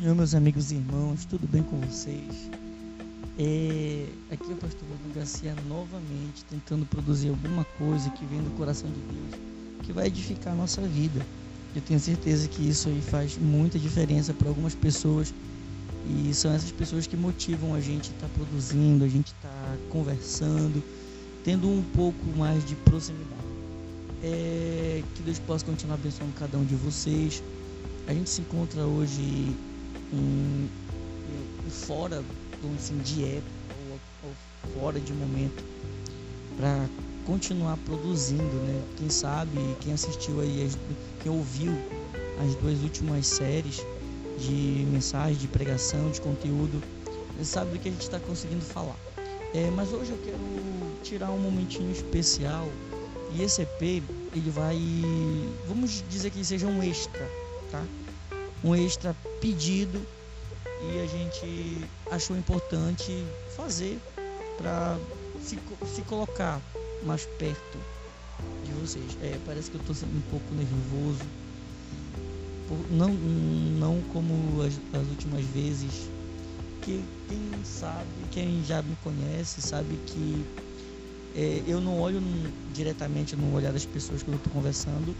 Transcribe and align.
Senhor, 0.00 0.14
meus 0.14 0.34
amigos 0.34 0.72
e 0.72 0.76
irmãos, 0.76 1.26
tudo 1.26 1.46
bem 1.46 1.62
com 1.62 1.78
vocês? 1.80 2.50
É, 3.38 4.06
aqui 4.30 4.50
é 4.50 4.54
o 4.54 4.56
pastor 4.56 4.88
Bruno 4.88 5.14
Garcia 5.14 5.54
novamente 5.68 6.42
tentando 6.48 6.86
produzir 6.86 7.28
alguma 7.28 7.66
coisa 7.76 8.08
que 8.08 8.24
vem 8.24 8.42
do 8.42 8.48
coração 8.56 8.88
de 8.88 8.98
Deus, 8.98 9.42
que 9.82 9.92
vai 9.92 10.06
edificar 10.06 10.54
a 10.54 10.56
nossa 10.56 10.80
vida. 10.80 11.20
Eu 11.76 11.82
tenho 11.82 12.00
certeza 12.00 12.48
que 12.48 12.66
isso 12.66 12.88
aí 12.88 13.02
faz 13.10 13.36
muita 13.36 13.78
diferença 13.78 14.32
para 14.32 14.48
algumas 14.48 14.74
pessoas 14.74 15.34
e 16.08 16.32
são 16.32 16.50
essas 16.50 16.72
pessoas 16.72 17.06
que 17.06 17.14
motivam 17.14 17.74
a 17.74 17.80
gente 17.80 18.04
estar 18.04 18.26
tá 18.26 18.32
produzindo, 18.32 19.04
a 19.04 19.08
gente 19.08 19.26
estar 19.26 19.50
tá 19.50 19.76
conversando, 19.90 20.82
tendo 21.44 21.68
um 21.68 21.82
pouco 21.94 22.24
mais 22.38 22.64
de 22.64 22.74
proximidade. 22.74 23.28
É, 24.22 25.02
que 25.14 25.22
Deus 25.22 25.38
possa 25.40 25.62
continuar 25.62 25.96
abençoando 25.96 26.32
cada 26.38 26.56
um 26.56 26.64
de 26.64 26.74
vocês 26.76 27.42
a 28.10 28.12
gente 28.12 28.28
se 28.28 28.40
encontra 28.40 28.82
hoje 28.82 29.54
em 30.12 30.68
fora 31.70 32.22
assim, 32.76 32.98
de 32.98 33.24
época 33.24 33.50
ou, 33.90 34.28
ou 34.28 34.34
fora 34.74 35.00
de 35.00 35.12
momento 35.12 35.64
para 36.56 36.88
continuar 37.24 37.76
produzindo, 37.78 38.42
né? 38.42 38.82
Quem 38.96 39.08
sabe, 39.08 39.56
quem 39.80 39.92
assistiu 39.92 40.40
aí, 40.40 40.68
quem 41.22 41.30
ouviu 41.30 41.72
as 42.44 42.54
duas 42.56 42.82
últimas 42.82 43.26
séries 43.26 43.84
de 44.38 44.86
mensagem, 44.90 45.36
de 45.36 45.48
pregação, 45.48 46.10
de 46.10 46.20
conteúdo, 46.20 46.82
sabe 47.42 47.72
do 47.72 47.78
que 47.78 47.88
a 47.88 47.92
gente 47.92 48.02
está 48.02 48.18
conseguindo 48.18 48.64
falar. 48.64 48.96
É, 49.54 49.70
mas 49.70 49.92
hoje 49.92 50.10
eu 50.10 50.18
quero 50.18 50.38
tirar 51.02 51.30
um 51.30 51.38
momentinho 51.38 51.90
especial 51.90 52.68
e 53.34 53.42
esse 53.42 53.62
EP 53.62 54.02
ele 54.34 54.50
vai, 54.50 54.78
vamos 55.66 56.04
dizer 56.08 56.30
que 56.30 56.44
seja 56.44 56.66
um 56.66 56.82
extra, 56.82 57.26
tá? 57.70 57.84
Um 58.62 58.74
extra 58.74 59.14
pedido 59.40 60.00
e 60.82 61.00
a 61.00 61.06
gente 61.06 61.88
achou 62.10 62.36
importante 62.36 63.24
fazer 63.56 63.98
para 64.56 64.98
se, 65.40 65.58
se 65.86 66.02
colocar 66.02 66.60
mais 67.04 67.26
perto 67.38 67.78
de 68.64 68.72
vocês. 68.72 69.16
É, 69.22 69.38
parece 69.44 69.70
que 69.70 69.76
eu 69.76 69.80
estou 69.80 69.94
sendo 69.94 70.16
um 70.16 70.22
pouco 70.30 70.54
nervoso. 70.54 71.24
Não, 72.90 73.08
não 73.08 74.00
como 74.12 74.62
as, 74.62 74.74
as, 74.98 75.08
últimas 75.08 75.44
vezes. 75.46 76.08
Que 76.82 77.04
quem 77.28 77.64
sabe, 77.64 78.06
quem 78.30 78.64
já 78.64 78.80
me 78.80 78.96
conhece, 79.04 79.60
sabe 79.60 79.98
que 80.06 80.46
é, 81.34 81.62
eu 81.66 81.78
não 81.78 82.00
olho 82.00 82.22
diretamente 82.72 83.36
no 83.36 83.54
olhar 83.54 83.72
das 83.72 83.84
pessoas 83.84 84.22
quando 84.22 84.34
eu 84.34 84.38
estou 84.38 84.52
conversando. 84.52 85.14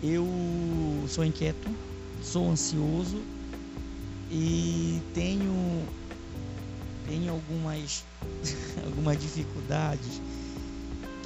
Eu 0.00 0.24
sou 1.08 1.24
inquieto, 1.24 1.68
sou 2.22 2.50
ansioso 2.50 3.22
e 4.30 5.00
tenho 5.14 5.86
tenho 7.06 7.32
algumas 7.32 8.04
algumas 8.84 9.18
dificuldades 9.18 10.20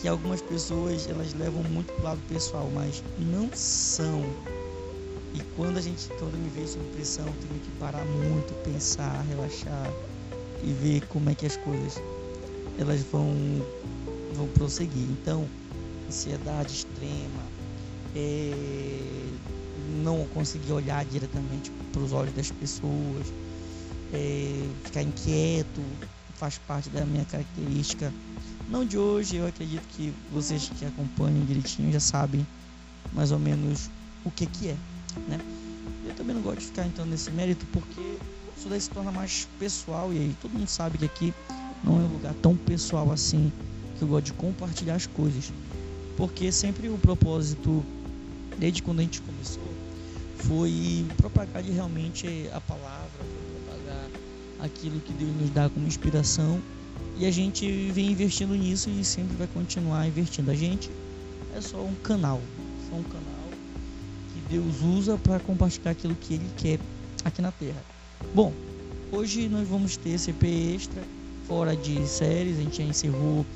que 0.03 0.09
algumas 0.09 0.43
pessoas 0.43 1.09
elas 1.09 1.33
levam 1.34 1.62
muito 1.62 1.93
pro 1.95 2.05
lado 2.05 2.21
pessoal, 2.23 2.69
mas 2.75 3.05
não 3.19 3.49
são. 3.55 4.21
E 5.33 5.41
quando 5.57 5.79
a 5.79 5.81
gente 5.81 6.09
quando 6.19 6.37
me 6.37 6.49
vê 6.51 6.67
sob 6.67 6.84
pressão, 6.91 7.25
tenho 7.25 7.61
que 7.61 7.71
parar 7.79 8.05
muito, 8.05 8.53
pensar, 8.65 9.23
relaxar 9.23 9.89
e 10.61 10.73
ver 10.73 11.06
como 11.06 11.31
é 11.31 11.34
que 11.37 11.47
as 11.47 11.56
coisas 11.59 12.03
elas 12.79 13.01
vão 13.05 13.33
vão 14.34 14.49
prosseguir. 14.49 15.09
Então, 15.09 15.49
ansiedade 16.09 16.73
extrema, 16.73 17.43
é, 18.15 19.25
não 19.93 20.25
conseguir 20.35 20.73
olhar 20.73 21.05
diretamente 21.05 21.71
para 21.93 22.03
os 22.03 22.12
olhos 22.12 22.35
das 22.35 22.51
pessoas, 22.51 23.27
é, 24.12 24.69
ficar 24.84 25.03
inquieto, 25.03 25.81
faz 26.34 26.59
parte 26.59 26.89
da 26.91 27.05
minha 27.05 27.25
característica. 27.25 28.12
Não 28.69 28.84
de 28.84 28.99
hoje, 28.99 29.37
eu 29.37 29.47
acredito 29.47 29.83
que 29.97 30.12
vocês 30.33 30.71
que 30.78 30.84
acompanham 30.84 31.44
direitinho 31.44 31.93
já 31.93 32.00
sabem 32.00 32.47
mais 33.12 33.33
ou 33.33 33.39
menos 33.39 33.91
o 34.25 34.31
que 34.31 34.47
que 34.47 34.69
é, 34.69 34.77
né? 35.28 35.41
Eu 36.06 36.15
também 36.15 36.34
não 36.34 36.43
gosto 36.43 36.61
de 36.61 36.66
ficar 36.66 36.87
entrando 36.87 37.11
nesse 37.11 37.31
mérito 37.31 37.66
porque 37.72 38.16
isso 38.56 38.69
daí 38.69 38.81
se 38.81 38.91
torna 38.91 39.11
mais 39.11 39.49
pessoal 39.59 40.12
e 40.12 40.19
aí 40.19 40.37
todo 40.41 40.53
mundo 40.53 40.69
sabe 40.69 40.99
que 40.99 41.05
aqui 41.05 41.34
não 41.83 41.97
é 41.97 42.05
um 42.05 42.12
lugar 42.12 42.34
tão 42.34 42.56
pessoal 42.56 43.11
assim 43.11 43.53
que 43.97 44.03
eu 44.03 44.09
gosto 44.09 44.27
de 44.27 44.33
compartilhar 44.34 44.95
as 44.95 45.06
coisas. 45.06 45.53
Porque 46.16 46.53
sempre 46.53 46.89
o 46.89 46.99
propósito, 46.99 47.84
desde 48.59 48.83
quando 48.83 49.00
a 49.00 49.03
gente 49.03 49.21
começou, 49.22 49.72
foi 50.47 51.04
propagar 51.16 51.62
realmente 51.62 52.48
a 52.53 52.60
palavra, 52.60 53.25
propagar 53.64 54.08
aquilo 54.60 55.00
que 55.00 55.12
Deus 55.12 55.30
nos 55.41 55.50
dá 55.50 55.69
como 55.69 55.86
inspiração. 55.86 56.60
E 57.19 57.26
a 57.26 57.30
gente 57.30 57.91
vem 57.91 58.10
investindo 58.10 58.54
nisso 58.54 58.88
e 58.91 59.04
sempre 59.04 59.36
vai 59.36 59.47
continuar 59.47 60.06
investindo. 60.06 60.50
A 60.50 60.54
gente 60.54 60.91
é 61.56 61.60
só 61.60 61.78
um 61.78 61.94
canal, 62.03 62.41
só 62.88 62.97
um 62.97 63.03
canal 63.03 63.48
que 64.32 64.41
Deus 64.54 64.80
usa 64.82 65.19
para 65.19 65.38
compartilhar 65.41 65.91
aquilo 65.91 66.14
que 66.14 66.34
Ele 66.34 66.50
quer 66.56 66.78
aqui 67.24 67.42
na 67.42 67.53
Terra. 67.53 67.82
Bom, 68.34 68.53
hoje 69.10 69.48
nós 69.48 69.69
vamos 69.69 69.97
ter 69.97 70.19
CP 70.19 70.74
extra, 70.74 71.03
fora 71.47 71.76
de 71.76 72.06
séries. 72.06 72.59
A 72.59 72.62
gente 72.62 72.78
já 72.78 72.84
encerrou 72.84 73.47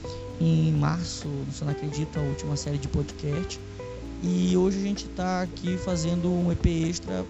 em 0.40 0.72
março, 0.72 1.28
se 1.52 1.64
não 1.64 1.72
acredito, 1.72 2.18
a 2.18 2.22
última 2.22 2.56
série 2.56 2.78
de 2.78 2.88
podcast. 2.88 3.58
E 4.28 4.56
hoje 4.56 4.78
a 4.78 4.82
gente 4.82 5.06
está 5.06 5.42
aqui 5.42 5.78
fazendo 5.78 6.28
um 6.28 6.50
EP 6.50 6.66
extra 6.66 7.24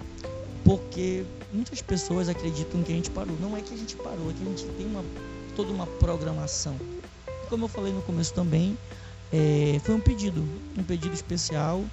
porque 0.65 1.25
muitas 1.53 1.83
pessoas 1.83 2.27
acreditam 2.27 2.83
que 2.83 2.91
a 2.91 2.95
gente 2.95 3.11
parou. 3.11 3.37
Não 3.39 3.55
é 3.55 3.61
que 3.61 3.75
a 3.75 3.77
gente 3.77 3.95
parou, 3.97 4.31
é 4.31 4.33
que 4.33 4.43
a 4.43 4.47
gente 4.47 4.65
tem 4.79 4.87
uma, 4.87 5.05
toda 5.55 5.71
uma 5.71 5.87
programação. 5.87 6.75
Como 7.51 7.67
eu 7.67 7.69
falei 7.69 7.93
no 7.93 8.01
começo 8.01 8.33
também, 8.33 8.79
é, 9.31 9.79
foi 9.85 9.95
um 9.95 10.01
pedido, 10.01 10.43
um 10.79 10.83
pedido 10.83 11.13
especial 11.13 11.85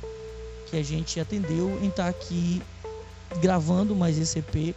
que 0.67 0.77
a 0.77 0.83
gente 0.83 1.19
atendeu 1.19 1.77
em 1.81 1.89
estar 1.89 2.03
tá 2.03 2.09
aqui 2.09 2.61
gravando 3.41 3.93
mais 3.93 4.17
esse 4.17 4.39
EP, 4.39 4.73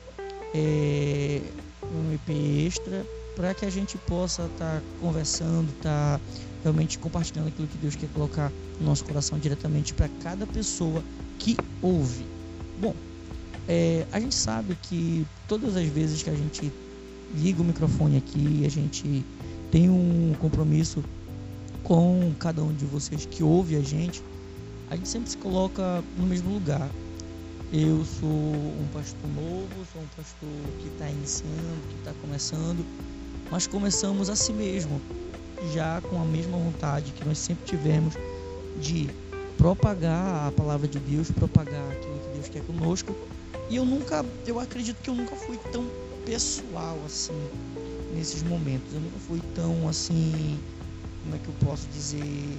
é, 0.53 1.41
um 1.84 2.12
EP 2.15 2.66
extra, 2.66 3.06
para 3.36 3.54
que 3.54 3.65
a 3.65 3.70
gente 3.70 3.97
possa 3.97 4.47
estar 4.47 4.81
tá 4.81 4.82
conversando, 5.00 5.70
estar 5.70 6.19
tá 6.19 6.20
realmente 6.65 6.98
compartilhando 6.98 7.47
aquilo 7.47 7.69
que 7.69 7.78
Deus 7.78 7.94
quer 7.94 8.09
colocar 8.09 8.50
no 8.81 8.87
nosso 8.87 9.04
coração 9.04 9.38
diretamente 9.38 9.94
para 9.94 10.09
cada 10.22 10.47
pessoa 10.47 11.03
que 11.38 11.56
ouve. 11.82 12.26
Bom, 12.81 12.94
é, 13.69 14.06
a 14.12 14.20
gente 14.20 14.34
sabe 14.34 14.76
que 14.82 15.26
todas 15.48 15.76
as 15.76 15.87
vezes 15.88 16.22
que 16.22 16.31
a 16.31 16.34
gente 16.34 16.72
liga 17.34 17.60
o 17.60 17.65
microfone 17.65 18.16
aqui, 18.16 18.65
a 18.65 18.69
gente 18.69 19.25
tem 19.70 19.91
um 19.91 20.34
compromisso 20.38 21.03
com 21.82 22.32
cada 22.38 22.62
um 22.62 22.72
de 22.72 22.84
vocês 22.84 23.26
que 23.26 23.42
ouve 23.42 23.76
a 23.76 23.81
gente, 23.81 24.22
a 24.91 24.97
gente 24.97 25.09
sempre 25.09 25.31
se 25.31 25.36
coloca 25.36 26.03
no 26.16 26.26
mesmo 26.26 26.53
lugar. 26.53 26.88
Eu 27.72 28.04
sou 28.04 28.28
um 28.28 28.88
pastor 28.92 29.28
novo, 29.34 29.69
sou 29.92 30.00
um 30.00 30.06
pastor 30.16 30.48
que 30.81 30.88
está 30.88 31.10
iniciando, 31.10 31.88
que 31.88 31.98
está 31.98 32.12
começando, 32.20 32.86
mas 33.50 33.66
começamos 33.66 34.31
a 34.31 34.36
si 34.36 34.53
mesmo, 34.53 35.00
já 35.75 36.00
com 36.03 36.20
a 36.20 36.25
mesma 36.25 36.56
vontade 36.56 37.10
que 37.12 37.25
nós 37.25 37.38
sempre 37.38 37.65
tivemos 37.65 38.15
de 38.81 39.09
propagar 39.56 40.48
a 40.48 40.53
palavra 40.53 40.87
de 40.87 40.98
Deus, 40.98 41.31
propagar 41.31 41.91
aquilo 41.91 42.19
que 42.19 42.28
Deus 42.28 42.48
quer 42.48 42.62
conosco. 42.62 43.14
E 43.69 43.76
eu 43.76 43.84
nunca, 43.84 44.25
eu 44.47 44.60
acredito 44.60 45.00
que 45.03 45.10
eu 45.10 45.14
nunca 45.14 45.34
fui 45.34 45.56
tão 45.72 45.84
pessoal 46.25 46.97
assim 47.04 47.34
nesses 48.15 48.42
momentos. 48.42 48.92
Eu 48.92 49.00
nunca 49.00 49.19
fui 49.19 49.41
tão 49.54 49.88
assim, 49.88 50.59
como 51.22 51.34
é 51.34 51.38
que 51.38 51.48
eu 51.48 51.54
posso 51.66 51.86
dizer, 51.88 52.59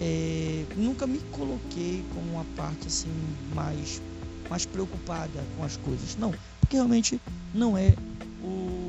é, 0.00 0.64
nunca 0.76 1.06
me 1.06 1.18
coloquei 1.32 2.04
como 2.14 2.32
uma 2.32 2.44
parte 2.56 2.86
assim 2.86 3.12
mais 3.54 4.02
mais 4.50 4.64
preocupada 4.64 5.44
com 5.56 5.64
as 5.64 5.76
coisas. 5.76 6.16
Não, 6.16 6.32
porque 6.60 6.76
realmente 6.76 7.20
não 7.54 7.76
é 7.76 7.94
o 8.42 8.88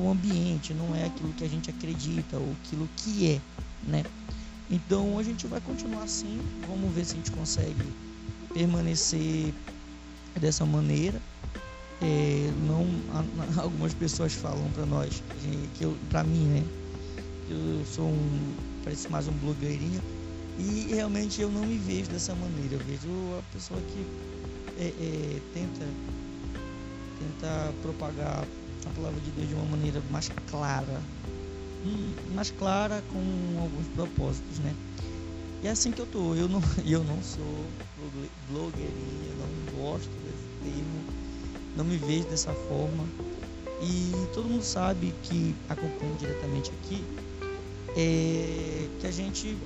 o 0.00 0.10
ambiente, 0.10 0.72
não 0.72 0.94
é 0.96 1.04
aquilo 1.04 1.32
que 1.34 1.44
a 1.44 1.48
gente 1.48 1.68
acredita 1.68 2.38
ou 2.38 2.52
aquilo 2.64 2.88
que 2.96 3.32
é, 3.32 3.40
né? 3.86 4.02
Então 4.70 5.18
a 5.18 5.22
gente 5.22 5.46
vai 5.48 5.60
continuar 5.60 6.04
assim, 6.04 6.38
vamos 6.68 6.94
ver 6.94 7.04
se 7.04 7.14
a 7.14 7.16
gente 7.16 7.32
consegue 7.32 7.92
permanecer 8.54 9.52
dessa 10.40 10.64
maneira. 10.64 11.20
É, 12.00 12.50
não, 12.66 12.86
algumas 13.60 13.92
pessoas 13.92 14.32
falam 14.32 14.70
para 14.70 14.86
nós, 14.86 15.22
que 15.74 15.86
para 16.08 16.22
mim, 16.22 16.46
né? 16.46 16.62
Eu 17.50 17.84
sou 17.84 18.06
um, 18.06 18.54
parece 18.84 19.10
mais 19.10 19.26
um 19.26 19.32
blogueirinho 19.32 20.00
e 20.56 20.94
realmente 20.94 21.40
eu 21.40 21.50
não 21.50 21.66
me 21.66 21.76
vejo 21.78 22.08
dessa 22.10 22.32
maneira. 22.34 22.74
Eu 22.74 22.80
vejo 22.80 23.08
a 23.38 23.42
pessoa 23.52 23.80
que 23.80 24.06
é, 24.78 24.86
é, 24.86 25.40
tenta, 25.52 25.84
tenta 27.18 27.72
propagar 27.82 28.44
a 28.86 28.90
palavra 28.94 29.20
de 29.20 29.30
Deus 29.32 29.48
de 29.48 29.54
uma 29.54 29.64
maneira 29.64 30.00
mais 30.10 30.30
clara, 30.48 31.00
mais 32.34 32.50
clara 32.50 33.02
com 33.02 33.60
alguns 33.60 33.88
propósitos, 33.88 34.58
né? 34.58 34.74
E 35.62 35.66
é 35.66 35.70
assim 35.70 35.92
que 35.92 36.00
eu 36.00 36.06
tô. 36.06 36.34
Eu 36.34 36.48
não, 36.48 36.60
eu 36.86 37.04
não 37.04 37.22
sou 37.22 37.66
blogueirinha, 38.48 39.34
não 39.36 39.78
gosto 39.78 40.10
desse 40.20 40.48
termo. 40.62 41.04
não 41.76 41.84
me 41.84 41.96
vejo 41.96 42.28
dessa 42.28 42.52
forma. 42.52 43.04
E 43.82 44.12
todo 44.34 44.48
mundo 44.48 44.62
sabe 44.62 45.14
que 45.22 45.54
acompanha 45.68 46.14
diretamente 46.18 46.70
aqui 46.70 47.02
é, 47.96 48.88
que 48.98 49.06
a 49.06 49.10
gente 49.10 49.56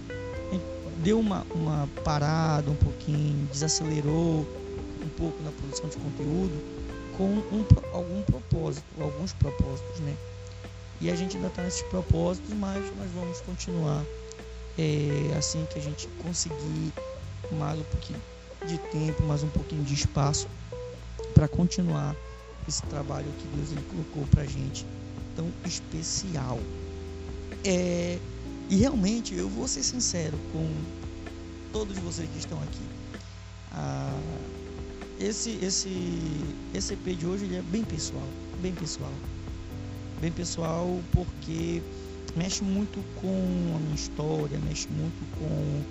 deu 0.98 1.18
uma, 1.18 1.44
uma 1.54 1.88
parada 2.04 2.70
um 2.70 2.76
pouquinho, 2.76 3.46
desacelerou 3.48 4.46
um 5.04 5.08
pouco 5.16 5.42
na 5.42 5.50
produção 5.50 5.88
de 5.88 5.96
conteúdo 5.96 6.54
com 7.16 7.24
um, 7.26 7.64
algum 7.92 8.22
propósito, 8.22 8.84
alguns 9.00 9.32
propósitos, 9.32 10.00
né? 10.00 10.16
E 11.04 11.10
a 11.10 11.14
gente 11.14 11.36
ainda 11.36 11.48
está 11.48 11.62
nesses 11.62 11.82
propósitos, 11.82 12.50
mas 12.54 12.82
nós 12.96 13.10
vamos 13.14 13.38
continuar 13.42 14.02
é, 14.78 15.36
assim 15.36 15.66
que 15.70 15.78
a 15.78 15.82
gente 15.82 16.08
conseguir 16.22 16.94
mais 17.52 17.78
um 17.78 17.82
pouquinho 17.82 18.22
de 18.66 18.78
tempo, 18.90 19.22
mais 19.24 19.42
um 19.42 19.50
pouquinho 19.50 19.84
de 19.84 19.92
espaço 19.92 20.48
para 21.34 21.46
continuar 21.46 22.16
esse 22.66 22.82
trabalho 22.84 23.30
que 23.38 23.46
Deus 23.48 23.72
ele 23.72 23.82
colocou 23.90 24.26
para 24.30 24.46
gente 24.46 24.86
tão 25.36 25.52
especial. 25.66 26.58
É, 27.62 28.18
e 28.70 28.76
realmente 28.76 29.34
eu 29.34 29.50
vou 29.50 29.68
ser 29.68 29.82
sincero 29.82 30.38
com 30.54 30.66
todos 31.70 31.98
vocês 31.98 32.26
que 32.30 32.38
estão 32.38 32.56
aqui. 32.62 32.80
Ah, 33.72 34.18
esse 35.20 35.58
esse 35.62 35.90
esse 36.72 36.94
EP 36.94 37.14
de 37.14 37.26
hoje 37.26 37.44
ele 37.44 37.56
é 37.56 37.62
bem 37.62 37.84
pessoal, 37.84 38.26
bem 38.62 38.72
pessoal, 38.72 39.12
bem 40.24 40.32
pessoal 40.32 41.02
porque 41.12 41.82
mexe 42.34 42.64
muito 42.64 43.04
com 43.20 43.76
a 43.76 43.78
minha 43.78 43.94
história, 43.94 44.58
mexe 44.58 44.88
muito 44.90 45.22
com 45.38 45.82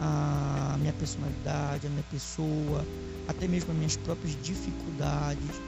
a 0.00 0.78
minha 0.80 0.92
personalidade, 0.94 1.86
a 1.86 1.90
minha 1.90 2.02
pessoa, 2.04 2.82
até 3.28 3.46
mesmo 3.46 3.72
as 3.72 3.76
minhas 3.76 3.96
próprias 3.98 4.42
dificuldades. 4.42 5.60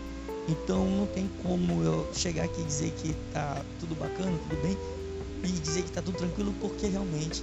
Então 0.49 0.89
não 0.89 1.07
tem 1.09 1.29
como 1.43 1.83
eu 1.83 2.09
chegar 2.15 2.45
aqui 2.45 2.63
e 2.63 2.65
dizer 2.65 2.91
que 2.93 3.13
tá 3.35 3.63
tudo 3.79 3.95
bacana, 3.95 4.33
tudo 4.49 4.63
bem, 4.63 4.79
e 5.45 5.53
dizer 5.53 5.83
que 5.83 5.93
tá 5.93 6.01
tudo 6.01 6.17
tranquilo, 6.17 6.55
porque 6.59 6.87
realmente 6.87 7.43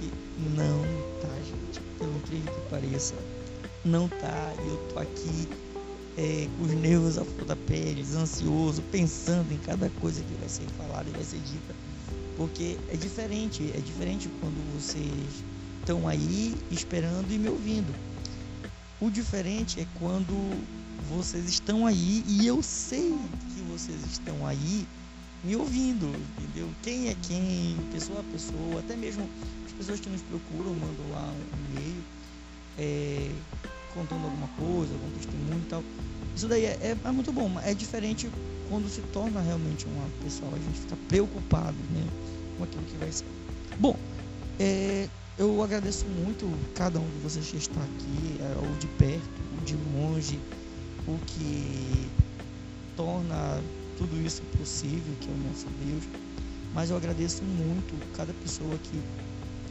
não 0.56 0.82
tá, 1.20 1.32
gente. 1.36 1.80
Pelo 2.00 2.16
incrível 2.16 2.52
que 2.52 2.68
pareça, 2.68 3.14
não 3.84 4.08
tá. 4.08 4.52
Eu 4.66 4.76
tô 4.88 4.98
aqui 4.98 5.48
é, 6.16 6.48
com 6.56 6.64
os 6.64 6.72
nervos 6.72 7.18
à 7.18 7.24
flor 7.24 7.44
da 7.44 7.56
pele, 7.56 8.04
ansioso, 8.16 8.82
pensando 8.90 9.52
em 9.52 9.58
cada 9.58 9.88
coisa 10.00 10.22
que 10.22 10.34
vai 10.34 10.48
ser 10.48 10.66
falada 10.76 11.08
e 11.08 11.12
vai 11.12 11.24
ser 11.24 11.38
dita. 11.38 11.74
Porque 12.36 12.76
é 12.88 12.96
diferente, 12.96 13.70
é 13.74 13.80
diferente 13.80 14.28
quando 14.40 14.74
vocês 14.74 15.44
estão 15.80 16.08
aí 16.08 16.54
esperando 16.70 17.30
e 17.30 17.38
me 17.38 17.48
ouvindo. 17.48 17.94
O 19.00 19.10
diferente 19.10 19.80
é 19.80 19.86
quando 19.98 20.34
vocês 21.08 21.44
estão 21.48 21.86
aí 21.86 22.24
e 22.26 22.46
eu 22.46 22.62
sei 22.62 23.14
que 23.54 23.60
vocês 23.72 24.00
estão 24.10 24.46
aí 24.46 24.86
me 25.42 25.56
ouvindo, 25.56 26.06
entendeu? 26.38 26.68
Quem 26.82 27.08
é 27.08 27.16
quem, 27.22 27.76
pessoa 27.92 28.20
a 28.20 28.32
pessoa, 28.32 28.80
até 28.80 28.96
mesmo 28.96 29.28
as 29.66 29.72
pessoas 29.72 30.00
que 30.00 30.08
nos 30.08 30.22
procuram 30.22 30.72
mandam 30.74 31.10
lá 31.10 31.32
um 31.32 31.78
e-mail 31.78 32.02
é, 32.78 33.30
contando 33.94 34.24
alguma 34.24 34.48
coisa, 34.58 34.92
algum 34.92 35.10
testemunho 35.10 35.62
e 35.64 35.68
tal. 35.68 35.82
Isso 36.36 36.48
daí 36.48 36.64
é, 36.64 36.78
é, 36.82 36.96
é, 37.02 37.12
muito 37.12 37.32
bom, 37.32 37.50
é 37.62 37.72
diferente 37.72 38.28
quando 38.68 38.88
se 38.88 39.00
torna 39.12 39.40
realmente 39.40 39.86
uma 39.86 40.08
pessoa, 40.22 40.50
a 40.52 40.58
gente 40.58 40.80
fica 40.80 40.96
preocupado 41.08 41.76
né, 41.90 42.04
com 42.58 42.64
aquilo 42.64 42.82
que 42.84 42.96
vai 42.96 43.12
ser. 43.12 43.24
Bom, 43.78 43.96
é, 44.58 45.08
eu 45.38 45.62
agradeço 45.62 46.04
muito 46.06 46.50
cada 46.74 46.98
um 46.98 47.08
de 47.08 47.18
vocês 47.22 47.48
que 47.48 47.56
está 47.56 47.80
aqui, 47.80 48.40
é, 48.40 48.66
ou 48.66 48.76
de 48.76 48.86
perto, 48.98 49.40
ou 49.58 49.64
de 49.64 49.76
longe, 49.96 50.40
o 51.06 51.18
que 51.26 52.08
torna 52.96 53.62
tudo 53.96 54.20
isso 54.24 54.42
possível, 54.58 55.14
que 55.20 55.28
é 55.28 55.32
o 55.32 55.48
nosso 55.48 55.66
Deus. 55.84 56.04
Mas 56.74 56.90
eu 56.90 56.96
agradeço 56.96 57.44
muito 57.44 57.94
cada 58.16 58.32
pessoa 58.34 58.76
que 58.78 59.00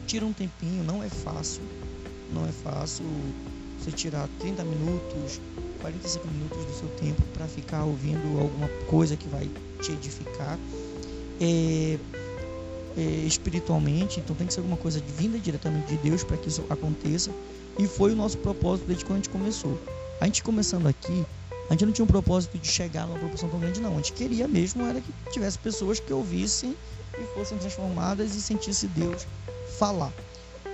tira 0.07 0.25
um 0.25 0.33
tempinho, 0.33 0.83
não 0.83 1.03
é 1.03 1.09
fácil, 1.09 1.61
não 2.33 2.45
é 2.45 2.51
fácil 2.51 3.05
você 3.83 3.91
tirar 3.91 4.29
30 4.39 4.63
minutos, 4.63 5.41
45 5.81 6.27
minutos 6.27 6.65
do 6.65 6.73
seu 6.73 6.87
tempo 6.99 7.21
para 7.33 7.47
ficar 7.47 7.83
ouvindo 7.83 8.39
alguma 8.39 8.67
coisa 8.87 9.17
que 9.17 9.27
vai 9.27 9.49
te 9.81 9.91
edificar. 9.91 10.57
É, 11.41 11.97
é, 12.95 13.01
espiritualmente, 13.25 14.19
então 14.19 14.35
tem 14.35 14.45
que 14.45 14.53
ser 14.53 14.59
alguma 14.59 14.77
coisa 14.77 15.01
vinda 15.17 15.37
diretamente 15.39 15.87
de 15.87 15.97
Deus 15.97 16.23
para 16.23 16.37
que 16.37 16.47
isso 16.47 16.63
aconteça. 16.69 17.31
E 17.77 17.87
foi 17.87 18.13
o 18.13 18.15
nosso 18.15 18.37
propósito 18.37 18.85
desde 18.85 19.03
quando 19.03 19.13
a 19.13 19.17
gente 19.17 19.29
começou. 19.29 19.79
A 20.21 20.25
gente 20.25 20.43
começando 20.43 20.87
aqui, 20.87 21.25
a 21.69 21.73
gente 21.73 21.85
não 21.85 21.91
tinha 21.91 22.05
um 22.05 22.07
propósito 22.07 22.57
de 22.57 22.67
chegar 22.67 23.07
numa 23.07 23.17
proporção 23.17 23.49
tão 23.49 23.59
grande, 23.59 23.81
não. 23.81 23.93
A 23.93 23.95
gente 23.97 24.13
queria 24.13 24.47
mesmo 24.47 24.85
era 24.85 25.01
que 25.01 25.11
tivesse 25.31 25.57
pessoas 25.57 25.99
que 25.99 26.13
ouvissem 26.13 26.75
e 27.19 27.23
fossem 27.33 27.57
transformadas 27.57 28.35
e 28.35 28.41
sentissem 28.41 28.89
Deus 28.95 29.25
falar. 29.77 30.13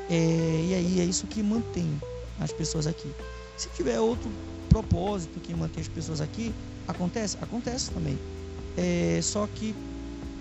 É, 0.09 0.65
e 0.67 0.73
aí 0.73 1.00
é 1.00 1.05
isso 1.05 1.25
que 1.25 1.41
mantém 1.41 2.00
as 2.39 2.51
pessoas 2.51 2.88
aqui. 2.88 3.13
Se 3.57 3.69
tiver 3.69 4.00
outro 4.00 4.30
propósito 4.69 5.39
que 5.39 5.53
mantém 5.53 5.81
as 5.81 5.88
pessoas 5.88 6.21
aqui, 6.21 6.53
acontece? 6.88 7.38
Acontece 7.41 7.91
também. 7.91 8.18
É, 8.77 9.19
só 9.21 9.45
que 9.47 9.75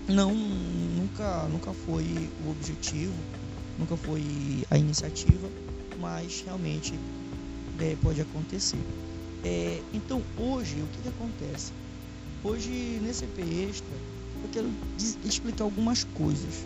não, 0.07 0.33
nunca, 0.33 1.43
nunca 1.49 1.73
foi 1.73 2.31
o 2.45 2.51
objetivo, 2.51 3.13
nunca 3.77 3.97
foi 3.97 4.65
a 4.69 4.77
iniciativa, 4.77 5.49
mas 5.99 6.41
realmente 6.45 6.99
é, 7.79 7.95
pode 8.01 8.21
acontecer. 8.21 8.79
É, 9.43 9.81
então 9.93 10.21
hoje 10.37 10.81
o 10.81 10.87
que, 10.87 11.01
que 11.01 11.09
acontece? 11.09 11.71
Hoje 12.43 12.99
nesse 13.01 13.25
EP 13.25 13.39
extra 13.69 13.95
eu 14.43 14.49
quero 14.49 14.69
explicar 15.25 15.63
algumas 15.63 16.03
coisas. 16.03 16.65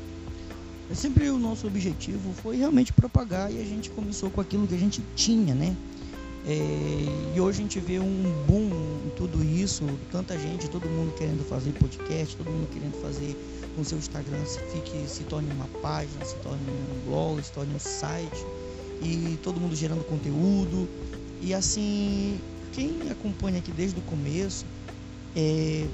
É 0.89 0.93
sempre 0.93 1.29
o 1.29 1.39
nosso 1.39 1.65
objetivo 1.65 2.33
foi 2.33 2.57
realmente 2.57 2.91
propagar 2.91 3.51
e 3.51 3.59
a 3.59 3.63
gente 3.63 3.89
começou 3.89 4.29
com 4.29 4.41
aquilo 4.41 4.67
que 4.67 4.75
a 4.75 4.77
gente 4.77 5.01
tinha, 5.15 5.55
né? 5.55 5.75
É, 6.45 7.33
e 7.35 7.39
hoje 7.39 7.59
a 7.59 7.61
gente 7.61 7.79
vê 7.79 7.99
um 7.99 8.45
boom 8.45 8.69
em 9.05 9.09
tudo 9.15 9.41
isso, 9.43 9.85
tanta 10.11 10.37
gente, 10.37 10.69
todo 10.69 10.89
mundo 10.89 11.13
querendo 11.15 11.43
fazer 11.45 11.71
podcast, 11.71 12.35
todo 12.35 12.49
mundo 12.49 12.67
querendo 12.69 13.01
fazer 13.01 13.33
com 13.75 13.83
seu 13.83 13.97
Instagram 13.97 14.43
se 14.45 14.59
fique, 14.59 15.07
se 15.07 15.23
torne 15.23 15.49
uma 15.51 15.67
página, 15.81 16.23
se 16.25 16.35
torne 16.37 16.61
um 16.69 17.09
blog, 17.09 17.41
se 17.41 17.51
torne 17.51 17.73
um 17.73 17.79
site 17.79 18.45
e 19.01 19.37
todo 19.41 19.59
mundo 19.59 19.75
gerando 19.75 20.03
conteúdo. 20.03 20.87
E 21.41 21.53
assim, 21.53 22.39
quem 22.73 23.09
acompanha 23.09 23.59
aqui 23.59 23.71
desde 23.71 23.99
o 23.99 24.03
começo 24.03 24.65
é, 25.35 25.87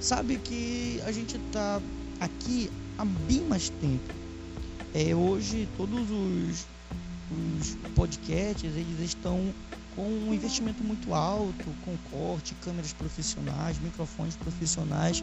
sabe 0.00 0.36
que 0.38 1.00
a 1.04 1.12
gente 1.12 1.36
está 1.36 1.80
aqui 2.20 2.70
há 2.98 3.04
bem 3.04 3.40
mais 3.42 3.68
tempo. 3.68 4.21
É, 4.94 5.14
hoje 5.14 5.68
todos 5.76 6.10
os, 6.10 6.66
os 7.30 7.76
podcasts 7.94 8.64
eles 8.64 9.00
estão 9.00 9.52
com 9.96 10.02
um 10.02 10.34
investimento 10.34 10.82
muito 10.84 11.14
alto, 11.14 11.64
com 11.84 11.96
corte, 12.10 12.54
câmeras 12.62 12.92
profissionais, 12.92 13.78
microfones 13.80 14.36
profissionais 14.36 15.22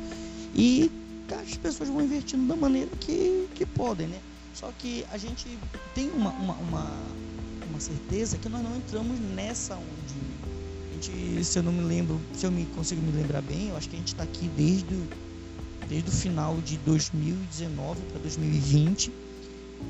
e 0.56 0.92
as 1.32 1.58
pessoas 1.58 1.90
vão 1.90 2.02
investindo 2.02 2.48
da 2.48 2.56
maneira 2.56 2.90
que, 3.00 3.48
que 3.54 3.66
podem, 3.66 4.08
né? 4.08 4.20
Só 4.54 4.72
que 4.78 5.06
a 5.12 5.18
gente 5.18 5.46
tem 5.94 6.10
uma, 6.12 6.32
uma, 6.32 6.54
uma, 6.56 6.92
uma 7.70 7.80
certeza 7.80 8.38
que 8.38 8.50
nós 8.50 8.64
não 8.64 8.76
entramos 8.76 9.20
nessa 9.36 9.76
onde 9.76 10.20
gente, 11.00 11.44
se 11.44 11.58
eu 11.58 11.64
não 11.64 11.72
me 11.72 11.84
lembro, 11.84 12.20
se 12.34 12.46
eu 12.46 12.52
me 12.52 12.66
consigo 12.76 13.02
me 13.02 13.12
lembrar 13.12 13.42
bem, 13.42 13.70
eu 13.70 13.78
acho 13.78 13.90
que 13.90 13.96
a 13.96 14.00
gente 14.00 14.10
está 14.10 14.24
aqui 14.24 14.50
desde, 14.56 14.96
desde 15.88 16.10
o 16.10 16.12
final 16.12 16.58
de 16.62 16.78
2019 16.80 18.02
para 18.12 18.20
2020. 18.20 19.12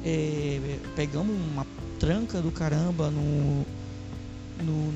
É, 0.03 0.79
pegamos 0.95 1.35
uma 1.35 1.65
tranca 1.99 2.41
do 2.41 2.51
caramba 2.51 3.11
no, 3.11 3.65
no, 4.63 4.93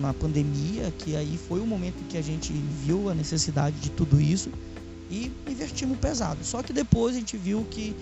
na 0.00 0.14
pandemia, 0.14 0.92
que 0.98 1.16
aí 1.16 1.36
foi 1.36 1.60
o 1.60 1.66
momento 1.66 2.06
que 2.08 2.16
a 2.16 2.22
gente 2.22 2.52
viu 2.52 3.08
a 3.08 3.14
necessidade 3.14 3.76
de 3.80 3.90
tudo 3.90 4.20
isso 4.20 4.50
e 5.10 5.32
investimos 5.48 5.98
pesado. 5.98 6.44
Só 6.44 6.62
que 6.62 6.72
depois 6.72 7.16
a 7.16 7.18
gente 7.18 7.36
viu 7.36 7.66
que 7.70 7.94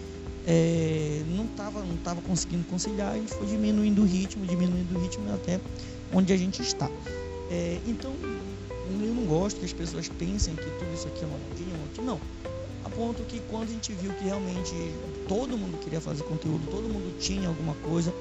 é, 0.46 1.22
não 1.28 1.44
estava 1.44 1.80
não 1.80 1.96
tava 1.98 2.20
conseguindo 2.20 2.64
conciliar, 2.64 3.12
a 3.12 3.16
gente 3.16 3.32
foi 3.32 3.46
diminuindo 3.46 4.02
o 4.02 4.04
ritmo, 4.04 4.44
diminuindo 4.46 4.96
o 4.96 5.00
ritmo 5.00 5.32
até 5.32 5.60
onde 6.12 6.32
a 6.32 6.36
gente 6.36 6.62
está. 6.62 6.90
É, 7.50 7.78
então, 7.86 8.12
eu 8.22 9.14
não 9.14 9.24
gosto 9.24 9.58
que 9.58 9.64
as 9.64 9.72
pessoas 9.72 10.08
pensem 10.08 10.54
que 10.54 10.62
tudo 10.62 10.92
isso 10.94 11.06
aqui 11.08 11.24
é 11.24 11.26
modinha, 11.26 11.74
não. 12.04 12.20
Ponto 12.94 13.22
que 13.24 13.40
quando 13.48 13.64
a 13.64 13.72
gente 13.72 13.92
viu 13.92 14.12
que 14.14 14.24
realmente 14.24 14.74
todo 15.26 15.56
mundo 15.56 15.78
queria 15.78 16.00
fazer 16.00 16.24
conteúdo, 16.24 16.66
todo 16.70 16.88
mundo 16.88 17.16
tinha 17.18 17.48
alguma 17.48 17.74
coisa, 17.76 18.12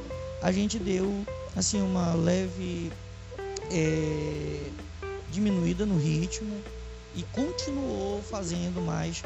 a 0.41 0.51
gente 0.51 0.79
deu 0.79 1.25
assim 1.55 1.81
uma 1.81 2.13
leve 2.13 2.91
é, 3.69 4.69
diminuída 5.31 5.85
no 5.85 5.97
ritmo 5.97 6.55
e 7.15 7.23
continuou 7.33 8.21
fazendo 8.21 8.81
mais, 8.81 9.23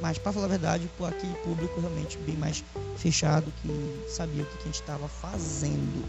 mas 0.00 0.18
para 0.18 0.32
falar 0.32 0.46
a 0.46 0.50
verdade, 0.50 0.88
por 0.96 1.08
aquele 1.08 1.34
público 1.34 1.80
realmente 1.80 2.16
bem 2.18 2.36
mais 2.36 2.64
fechado 2.96 3.52
que 3.62 4.04
sabia 4.08 4.42
o 4.42 4.46
que 4.46 4.58
a 4.58 4.66
gente 4.66 4.74
estava 4.74 5.08
fazendo. 5.08 6.04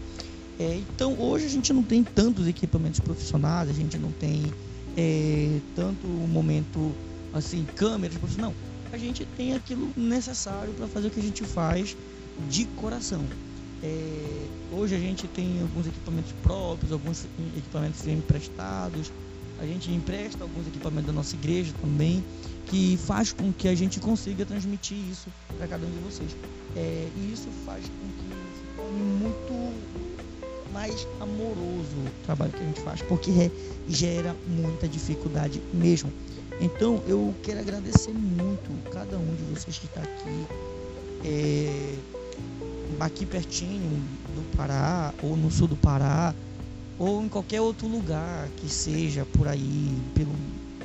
É, 0.58 0.76
então 0.76 1.18
hoje 1.18 1.46
a 1.46 1.50
gente 1.50 1.72
não 1.72 1.82
tem 1.82 2.02
tantos 2.02 2.46
equipamentos 2.46 3.00
profissionais, 3.00 3.68
a 3.68 3.72
gente 3.72 3.98
não 3.98 4.12
tem 4.12 4.52
é, 4.96 5.60
tanto 5.74 6.06
momento 6.06 6.94
assim, 7.32 7.66
câmeras, 7.76 8.16
não. 8.36 8.54
A 8.92 8.98
gente 8.98 9.26
tem 9.36 9.54
aquilo 9.54 9.90
necessário 9.96 10.72
para 10.74 10.86
fazer 10.86 11.08
o 11.08 11.10
que 11.10 11.20
a 11.20 11.22
gente 11.22 11.44
faz 11.44 11.96
de 12.48 12.64
coração. 12.76 13.24
É, 13.82 14.46
hoje 14.72 14.94
a 14.94 14.98
gente 14.98 15.26
tem 15.28 15.60
alguns 15.60 15.86
equipamentos 15.86 16.32
próprios, 16.42 16.92
alguns 16.92 17.26
equipamentos 17.56 18.06
emprestados. 18.06 19.12
A 19.58 19.66
gente 19.66 19.90
empresta 19.90 20.44
alguns 20.44 20.66
equipamentos 20.66 21.06
da 21.06 21.12
nossa 21.12 21.34
igreja 21.34 21.72
também, 21.80 22.22
que 22.66 22.96
faz 22.98 23.32
com 23.32 23.52
que 23.52 23.68
a 23.68 23.74
gente 23.74 24.00
consiga 24.00 24.44
transmitir 24.44 24.98
isso 25.10 25.28
para 25.56 25.66
cada 25.66 25.86
um 25.86 25.90
de 25.90 25.98
vocês. 25.98 26.36
É, 26.76 27.08
e 27.16 27.32
isso 27.32 27.48
faz 27.64 27.84
com 27.84 27.92
que 27.92 28.28
se 28.58 28.76
torne 28.76 29.00
muito 29.00 29.96
mais 30.72 31.06
amoroso 31.20 31.96
o 31.96 32.24
trabalho 32.24 32.52
que 32.52 32.62
a 32.62 32.66
gente 32.66 32.80
faz, 32.80 33.00
porque 33.02 33.30
é, 33.30 33.50
gera 33.88 34.36
muita 34.46 34.86
dificuldade 34.86 35.60
mesmo. 35.72 36.12
Então 36.60 37.02
eu 37.06 37.34
quero 37.42 37.60
agradecer 37.60 38.12
muito 38.12 38.70
cada 38.90 39.18
um 39.18 39.34
de 39.34 39.42
vocês 39.44 39.78
que 39.78 39.86
está 39.86 40.00
aqui, 40.00 40.46
é, 41.24 41.98
aqui 43.00 43.26
pertinho 43.26 44.02
do 44.34 44.56
Pará, 44.56 45.12
ou 45.22 45.36
no 45.36 45.50
sul 45.50 45.68
do 45.68 45.76
Pará, 45.76 46.34
ou 46.98 47.22
em 47.22 47.28
qualquer 47.28 47.60
outro 47.60 47.86
lugar 47.86 48.48
que 48.56 48.68
seja 48.68 49.24
por 49.26 49.46
aí, 49.46 49.96
pelo 50.14 50.34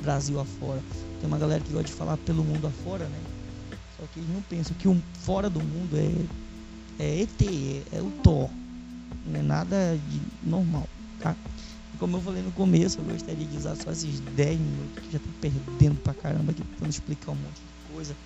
Brasil 0.02 0.38
afora. 0.38 0.82
Tem 1.20 1.28
uma 1.28 1.38
galera 1.38 1.62
que 1.62 1.72
gosta 1.72 1.86
de 1.86 1.92
falar 1.92 2.16
pelo 2.18 2.44
mundo 2.44 2.66
afora, 2.66 3.04
né? 3.04 3.20
Só 3.98 4.06
que 4.12 4.20
não 4.20 4.42
pensam 4.42 4.76
que 4.76 4.88
o 4.88 5.00
fora 5.20 5.48
do 5.48 5.60
mundo 5.60 5.96
é, 5.96 7.02
é 7.02 7.22
ET, 7.22 7.42
é, 7.42 7.96
é 7.96 8.02
o 8.02 8.10
Thor 8.22 8.50
não 9.26 9.40
é 9.40 9.42
nada 9.42 9.98
de 10.10 10.20
normal, 10.48 10.88
tá? 11.20 11.36
Como 12.02 12.16
eu 12.16 12.20
falei 12.20 12.42
no 12.42 12.50
começo, 12.50 12.98
eu 12.98 13.04
gostaria 13.04 13.46
de 13.46 13.56
usar 13.56 13.76
só 13.76 13.92
esses 13.92 14.18
10 14.34 14.58
minutos 14.58 15.04
que 15.04 15.12
já 15.12 15.20
tá 15.20 15.28
perdendo 15.40 16.00
pra 16.00 16.12
caramba 16.12 16.50
aqui 16.50 16.60
tentando 16.60 16.90
explicar 16.90 17.30
um 17.30 17.36
monte 17.36 17.60
de 17.60 17.94
coisa 17.94 18.16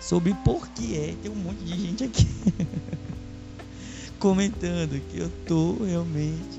sobre 0.00 0.34
por 0.44 0.66
que 0.70 0.98
é 0.98 1.14
tem 1.22 1.30
um 1.30 1.36
monte 1.36 1.62
de 1.62 1.78
gente 1.78 2.02
aqui 2.02 2.26
comentando 4.18 5.00
que 5.06 5.20
eu 5.20 5.30
tô 5.46 5.84
realmente 5.84 6.58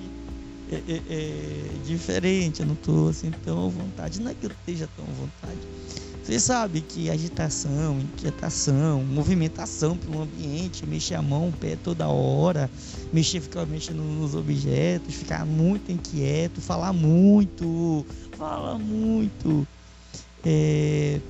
é, 0.71 0.75
é, 0.75 1.01
é, 1.09 1.83
diferente, 1.85 2.61
eu 2.61 2.67
não 2.67 2.75
tô 2.75 3.09
assim 3.09 3.33
tão 3.43 3.65
à 3.65 3.69
vontade. 3.69 4.21
Não 4.21 4.31
é 4.31 4.33
que 4.33 4.45
eu 4.45 4.51
esteja 4.51 4.87
tão 4.95 5.03
à 5.03 5.11
vontade, 5.11 5.59
você 6.25 6.39
sabe 6.39 6.81
que 6.81 7.07
agitação, 7.07 7.99
inquietação, 7.99 9.03
movimentação 9.03 9.95
pelo 9.95 10.23
ambiente, 10.23 10.83
mexer 10.83 11.13
a 11.13 11.21
mão, 11.21 11.49
o 11.49 11.53
pé 11.53 11.75
toda 11.75 12.07
hora, 12.07 12.67
mexer, 13.13 13.39
ficar 13.39 13.63
mexendo 13.67 14.01
nos 14.01 14.33
objetos, 14.33 15.13
ficar 15.13 15.45
muito 15.45 15.91
inquieto, 15.91 16.59
falar 16.61 16.93
muito, 16.93 18.03
falar 18.35 18.79
muito. 18.79 19.67
É, 20.43 21.21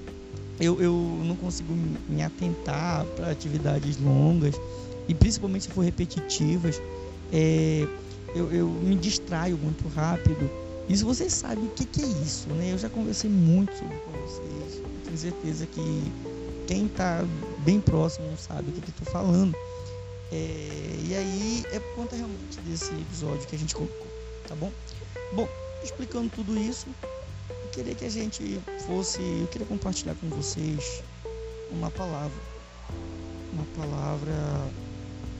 eu, 0.62 0.82
eu 0.82 0.94
não 1.26 1.36
consigo 1.36 1.74
me 2.08 2.24
atentar 2.24 3.04
para 3.18 3.32
atividades 3.32 3.98
longas 3.98 4.56
e 5.10 5.14
principalmente 5.14 5.64
se 5.64 5.72
for 5.72 5.84
repetitivas. 5.84 6.82
É, 7.34 7.86
eu, 8.34 8.50
eu 8.50 8.70
me 8.70 8.96
distraio 8.96 9.58
muito 9.58 9.86
rápido. 9.90 10.65
Isso 10.88 11.06
vocês 11.06 11.34
sabem 11.34 11.66
o 11.66 11.70
que, 11.72 11.86
que 11.86 12.02
é 12.02 12.06
isso, 12.06 12.48
né? 12.50 12.74
Eu 12.74 12.78
já 12.78 12.90
conversei 12.90 13.30
muito 13.30 13.74
sobre 13.78 13.98
com 13.98 14.12
vocês 14.12 14.86
tenho 15.16 15.18
certeza 15.18 15.66
que 15.68 16.12
quem 16.68 16.86
está 16.86 17.24
bem 17.60 17.80
próximo 17.80 18.28
não 18.28 18.38
sabe 18.38 18.70
o 18.70 18.74
que 18.74 18.90
estou 18.90 19.08
falando. 19.12 19.56
É, 20.32 21.00
e 21.08 21.16
aí 21.16 21.64
é 21.72 21.80
por 21.80 21.96
conta 21.96 22.16
realmente 22.16 22.60
desse 22.62 22.92
episódio 22.94 23.48
que 23.48 23.56
a 23.56 23.60
gente 23.60 23.74
colocou, 23.74 24.08
tá 24.48 24.56
bom? 24.56 24.72
Bom, 25.34 25.48
explicando 25.84 26.30
tudo 26.30 26.58
isso, 26.58 26.88
eu 27.50 27.70
queria 27.72 27.96
que 27.96 28.06
a 28.06 28.10
gente 28.10 28.60
fosse, 28.86 29.22
eu 29.22 29.48
queria 29.48 29.68
compartilhar 29.68 30.16
com 30.16 30.28
vocês 30.30 31.04
uma 31.72 31.92
palavra, 31.92 32.42
uma 33.54 33.66
palavra 33.78 34.34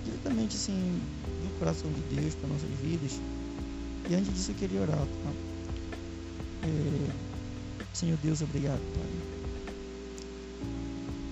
diretamente 0.06 0.56
assim 0.56 1.02
do 1.44 1.60
coração 1.60 1.92
de 1.92 2.16
Deus 2.16 2.36
para 2.36 2.48
nossas 2.48 2.70
vidas. 2.82 3.20
E 4.08 4.14
antes 4.16 4.34
disso 4.34 4.52
eu 4.52 4.56
queria 4.56 4.82
orar, 4.82 4.98
tá? 4.98 5.32
É, 6.64 7.10
Senhor 7.94 8.18
Deus, 8.18 8.42
obrigado, 8.42 8.82
Pai. 8.94 9.26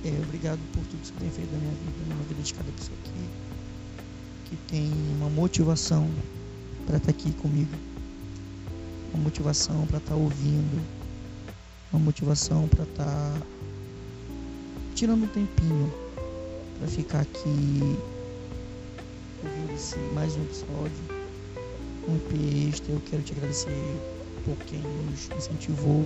É, 0.05 0.21
obrigado 0.23 0.59
por 0.73 0.85
tudo 0.87 1.01
que 1.01 1.07
você 1.07 1.13
tem 1.13 1.29
feito 1.29 1.51
na 1.51 1.59
minha 1.59 1.71
vida, 1.71 2.15
na 2.15 2.23
vida 2.23 2.41
de 2.41 2.53
cada 2.53 2.71
pessoa 2.71 2.97
aqui, 2.99 3.29
que 4.45 4.57
tem 4.67 4.91
uma 5.17 5.29
motivação 5.29 6.09
para 6.85 6.97
estar 6.97 7.13
tá 7.13 7.17
aqui 7.17 7.31
comigo, 7.33 7.71
uma 9.13 9.23
motivação 9.23 9.85
para 9.87 9.99
estar 9.99 10.11
tá 10.11 10.17
ouvindo, 10.17 10.81
uma 11.91 11.99
motivação 11.99 12.67
para 12.67 12.83
estar 12.83 13.05
tá 13.05 13.41
tirando 14.95 15.23
um 15.23 15.27
tempinho 15.27 15.93
para 16.79 16.87
ficar 16.87 17.21
aqui 17.21 17.79
ouvindo 19.43 19.73
esse 19.73 19.97
mais 20.13 20.35
um 20.35 20.41
episódio, 20.41 21.12
um 22.07 22.15
EP 22.15 22.69
extra. 22.69 22.91
Eu 22.91 23.01
quero 23.09 23.23
te 23.23 23.33
agradecer 23.33 23.71
por 24.45 24.57
quem 24.65 24.79
nos 24.79 25.29
incentivou 25.37 26.05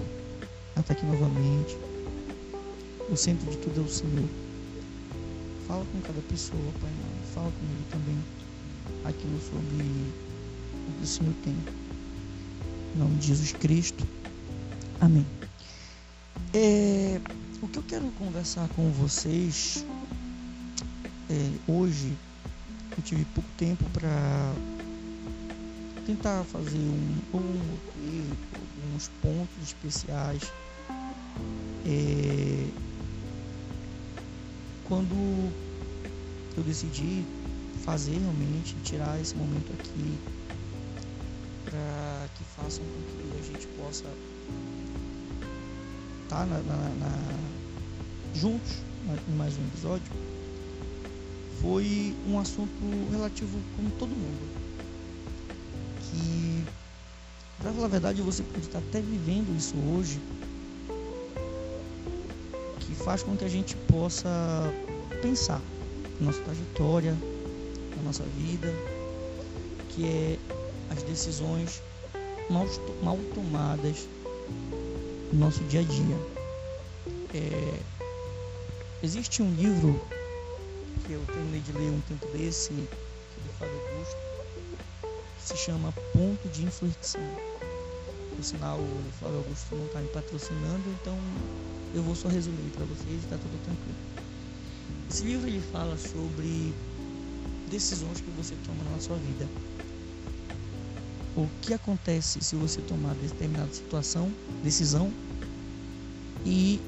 a 0.75 0.79
estar 0.79 0.93
aqui 0.93 1.05
novamente 1.05 1.77
o 3.09 3.15
centro 3.15 3.49
de 3.49 3.57
tudo 3.57 3.79
é 3.79 3.83
o 3.83 3.89
Senhor. 3.89 4.27
Fala 5.65 5.85
com 5.85 6.01
cada 6.01 6.21
pessoa, 6.23 6.61
Pai. 6.81 6.91
Fala 7.33 7.51
comigo 7.51 7.83
também 7.89 8.17
aquilo 9.05 9.39
sobre 9.39 9.83
o 10.89 10.91
que 10.97 11.03
o 11.03 11.07
Senhor 11.07 11.33
tem. 11.43 11.55
Em 12.95 12.99
nome 12.99 13.15
de 13.15 13.27
Jesus 13.27 13.53
Cristo. 13.53 14.05
Amém. 14.99 15.25
É, 16.53 17.21
o 17.61 17.67
que 17.67 17.79
eu 17.79 17.83
quero 17.83 18.11
conversar 18.11 18.67
com 18.69 18.91
vocês 18.91 19.85
é, 21.29 21.71
hoje, 21.71 22.13
eu 22.97 23.03
tive 23.03 23.23
pouco 23.33 23.49
tempo 23.57 23.85
para 23.91 24.53
tentar 26.07 26.41
fazer 26.45 26.77
um, 26.77 27.37
um 27.37 27.77
alguns 28.55 29.09
pontos 29.21 29.61
especiais. 29.61 30.41
É, 31.85 32.67
quando 34.85 35.13
eu 36.55 36.63
decidi 36.63 37.25
fazer 37.83 38.17
realmente, 38.19 38.73
tirar 38.83 39.19
esse 39.19 39.35
momento 39.35 39.73
aqui 39.73 40.17
para 41.65 42.29
que 42.35 42.43
façam 42.45 42.85
com 42.85 43.01
que 43.03 43.37
a 43.39 43.43
gente 43.43 43.67
possa 43.77 44.05
estar 46.23 46.37
tá 46.37 46.45
na, 46.45 46.59
na, 46.59 46.89
na, 46.95 48.33
juntos 48.33 48.81
em 49.27 49.35
mais 49.35 49.57
um 49.57 49.67
episódio, 49.67 50.11
foi 51.61 52.15
um 52.25 52.39
assunto 52.39 53.11
relativo 53.11 53.59
com 53.75 53.89
todo 53.97 54.09
mundo. 54.09 54.66
Que, 56.17 56.63
para 57.59 57.71
falar 57.71 57.85
a 57.85 57.89
verdade, 57.89 58.21
você 58.21 58.43
pode 58.43 58.65
estar 58.65 58.79
até 58.79 58.99
vivendo 59.01 59.55
isso 59.55 59.75
hoje 59.95 60.19
faz 63.07 63.23
com 63.23 63.37
que 63.37 63.45
a 63.45 63.47
gente 63.47 63.77
possa 63.87 64.29
pensar 65.21 65.61
na 66.19 66.25
nossa 66.25 66.41
trajetória, 66.41 67.15
na 67.95 68.03
nossa 68.03 68.23
vida, 68.23 68.67
que 69.87 70.05
é 70.05 70.37
as 70.89 71.03
decisões 71.03 71.81
mal, 72.49 72.67
mal 73.01 73.17
tomadas 73.33 74.09
no 75.31 75.39
nosso 75.39 75.63
dia 75.65 75.79
a 75.79 75.83
dia. 75.83 76.17
É, 77.33 77.79
existe 79.01 79.41
um 79.41 79.53
livro 79.53 79.97
que 81.05 81.13
eu 81.13 81.21
terminei 81.27 81.61
de 81.61 81.71
ler 81.71 81.89
um 81.89 82.01
tempo 82.01 82.27
desse, 82.37 82.73
chama 85.67 85.91
Ponto 86.13 86.47
de 86.47 86.63
Inflexão. 86.63 87.21
Por 88.33 88.41
sinal, 88.41 88.79
o 88.79 89.11
Flávio 89.19 89.39
Augusto 89.39 89.75
não 89.75 89.85
está 89.85 89.99
me 89.99 90.07
patrocinando, 90.07 90.83
então 91.01 91.17
eu 91.93 92.01
vou 92.01 92.15
só 92.15 92.29
resumir 92.29 92.71
para 92.71 92.85
vocês 92.85 93.11
e 93.11 93.25
está 93.25 93.37
tudo 93.37 93.61
tranquilo. 93.65 93.97
Esse 95.09 95.25
livro 95.25 95.45
ele 95.45 95.59
fala 95.59 95.97
sobre 95.97 96.73
decisões 97.69 98.21
que 98.21 98.31
você 98.31 98.55
toma 98.65 98.81
na 98.91 98.99
sua 99.01 99.17
vida. 99.17 99.45
O 101.35 101.49
que 101.61 101.73
acontece 101.73 102.39
se 102.41 102.55
você 102.55 102.79
tomar 102.83 103.13
determinada 103.15 103.73
situação, 103.73 104.31
decisão 104.63 105.11
e 106.45 106.79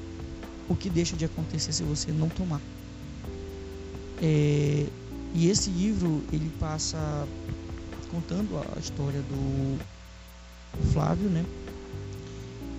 o 0.70 0.74
que 0.74 0.88
deixa 0.88 1.14
de 1.16 1.26
acontecer 1.26 1.72
se 1.74 1.82
você 1.82 2.10
não 2.12 2.30
tomar. 2.30 2.62
É, 4.22 4.86
e 5.34 5.50
esse 5.50 5.68
livro 5.68 6.24
ele 6.32 6.50
passa 6.58 7.28
contando 8.10 8.58
a 8.58 8.78
história 8.78 9.20
do 9.22 9.78
Flávio, 10.92 11.28
né? 11.28 11.44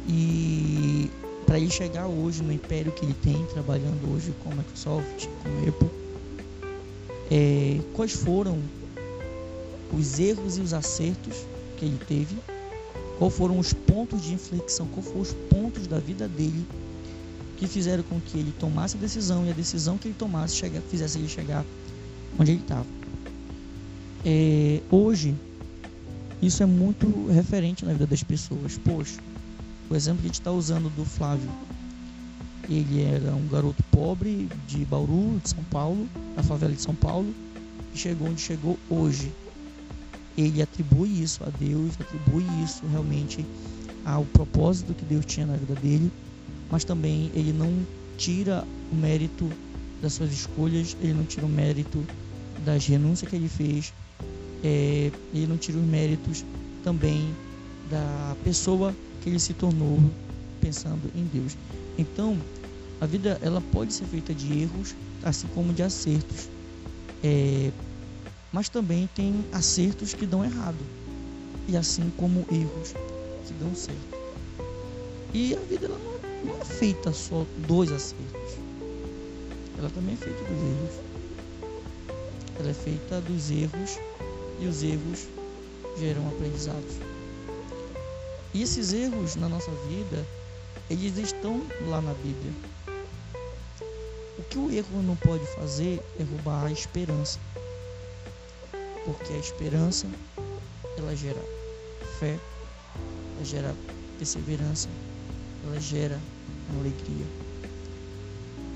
E 0.07 1.09
para 1.45 1.59
ele 1.59 1.69
chegar 1.69 2.07
hoje 2.07 2.41
no 2.41 2.51
império 2.51 2.91
que 2.91 3.05
ele 3.05 3.15
tem, 3.15 3.45
trabalhando 3.47 4.13
hoje 4.13 4.33
com 4.43 4.49
Microsoft, 4.53 5.27
com 5.43 5.69
Apple, 5.69 5.89
é, 7.29 7.79
quais 7.93 8.13
foram 8.13 8.61
os 9.93 10.19
erros 10.19 10.57
e 10.57 10.61
os 10.61 10.73
acertos 10.73 11.45
que 11.77 11.85
ele 11.85 11.99
teve, 12.07 12.37
Qual 13.21 13.29
foram 13.29 13.59
os 13.59 13.71
pontos 13.71 14.23
de 14.23 14.33
inflexão? 14.33 14.87
Qual 14.87 15.03
foram 15.03 15.21
os 15.21 15.31
pontos 15.47 15.85
da 15.85 15.99
vida 15.99 16.27
dele 16.27 16.65
que 17.55 17.67
fizeram 17.67 18.01
com 18.01 18.19
que 18.19 18.35
ele 18.35 18.51
tomasse 18.59 18.97
a 18.97 18.99
decisão 18.99 19.45
e 19.45 19.51
a 19.51 19.53
decisão 19.53 19.95
que 19.95 20.07
ele 20.07 20.15
tomasse 20.17 20.55
chegar, 20.55 20.81
fizesse 20.89 21.19
ele 21.19 21.27
chegar 21.27 21.63
onde 22.39 22.53
ele 22.53 22.61
estava? 22.61 23.00
É, 24.23 24.79
hoje, 24.91 25.35
isso 26.41 26.61
é 26.61 26.65
muito 26.65 27.27
referente 27.27 27.85
na 27.85 27.93
vida 27.93 28.05
das 28.05 28.23
pessoas. 28.23 28.77
Poxa, 28.77 29.19
o 29.89 29.95
exemplo 29.95 30.19
que 30.21 30.25
a 30.25 30.29
gente 30.29 30.39
está 30.39 30.51
usando 30.51 30.89
do 30.95 31.05
Flávio. 31.05 31.49
Ele 32.69 33.01
era 33.03 33.33
um 33.33 33.47
garoto 33.47 33.83
pobre 33.91 34.47
de 34.67 34.85
Bauru, 34.85 35.39
de 35.43 35.49
São 35.49 35.63
Paulo, 35.65 36.07
na 36.35 36.43
favela 36.43 36.73
de 36.73 36.81
São 36.81 36.95
Paulo, 36.95 37.33
e 37.93 37.97
chegou 37.97 38.29
onde 38.29 38.39
chegou 38.39 38.77
hoje. 38.89 39.31
Ele 40.37 40.61
atribui 40.61 41.21
isso 41.21 41.43
a 41.43 41.49
Deus, 41.49 41.93
atribui 41.99 42.45
isso 42.63 42.85
realmente 42.91 43.45
ao 44.05 44.23
propósito 44.25 44.93
que 44.93 45.03
Deus 45.03 45.25
tinha 45.25 45.45
na 45.45 45.57
vida 45.57 45.75
dele, 45.75 46.09
mas 46.69 46.85
também 46.85 47.29
ele 47.35 47.51
não 47.51 47.85
tira 48.17 48.63
o 48.91 48.95
mérito 48.95 49.49
das 50.01 50.13
suas 50.13 50.31
escolhas, 50.31 50.95
ele 51.01 51.13
não 51.13 51.25
tira 51.25 51.45
o 51.45 51.49
mérito 51.49 52.01
das 52.65 52.85
renúncias 52.85 53.29
que 53.29 53.35
ele 53.35 53.49
fez, 53.49 53.93
é, 54.63 55.11
ele 55.33 55.47
não 55.47 55.57
tira 55.57 55.77
os 55.77 55.85
méritos 55.85 56.45
também 56.83 57.35
da 57.89 58.35
pessoa 58.43 58.95
que 59.21 59.29
ele 59.29 59.39
se 59.39 59.53
tornou 59.53 59.99
pensando 60.59 61.11
em 61.15 61.25
Deus. 61.25 61.57
Então, 61.97 62.37
a 62.99 63.05
vida 63.05 63.39
ela 63.41 63.59
pode 63.59 63.93
ser 63.93 64.05
feita 64.05 64.33
de 64.33 64.61
erros, 64.61 64.95
assim 65.23 65.47
como 65.47 65.73
de 65.73 65.83
acertos. 65.83 66.49
É, 67.23 67.71
mas 68.51 68.69
também 68.69 69.09
tem 69.15 69.45
acertos 69.51 70.13
que 70.13 70.25
dão 70.25 70.43
errado, 70.43 70.77
e 71.67 71.77
assim 71.77 72.11
como 72.17 72.45
erros 72.51 72.93
que 73.45 73.53
dão 73.53 73.73
certo. 73.73 74.19
E 75.33 75.55
a 75.55 75.59
vida 75.59 75.85
ela 75.85 75.97
não, 75.97 76.51
não 76.53 76.61
é 76.61 76.65
feita 76.65 77.13
só 77.13 77.45
dos 77.67 77.91
acertos, 77.91 78.57
ela 79.77 79.89
também 79.89 80.13
é 80.13 80.17
feita 80.17 80.43
dos 80.43 80.61
erros. 80.61 81.11
Ela 82.59 82.69
é 82.69 82.73
feita 82.73 83.21
dos 83.21 83.49
erros 83.49 83.97
e 84.61 84.67
os 84.67 84.83
erros 84.83 85.27
geram 85.97 86.27
aprendizados. 86.29 86.95
E 88.53 88.61
esses 88.61 88.93
erros 88.93 89.35
na 89.35 89.49
nossa 89.49 89.71
vida, 89.89 90.25
eles 90.89 91.17
estão 91.17 91.61
lá 91.87 91.99
na 92.01 92.13
Bíblia. 92.13 92.53
O 94.37 94.43
que 94.43 94.57
o 94.57 94.71
erro 94.71 95.01
não 95.01 95.15
pode 95.15 95.45
fazer 95.55 95.99
é 96.19 96.23
roubar 96.23 96.67
a 96.67 96.71
esperança. 96.71 97.39
Porque 99.05 99.33
a 99.33 99.37
esperança, 99.37 100.07
ela 100.97 101.15
gera 101.15 101.41
fé, 102.19 102.37
ela 103.35 103.45
gera 103.45 103.75
perseverança, 104.17 104.89
ela 105.65 105.79
gera 105.79 106.19
alegria. 106.77 107.25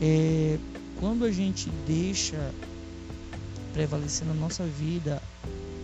É, 0.01 0.58
quando 1.00 1.25
a 1.25 1.32
gente 1.32 1.70
deixa 1.86 2.51
prevalecer 3.74 4.25
na 4.25 4.34
nossa 4.34 4.65
vida 4.65 5.22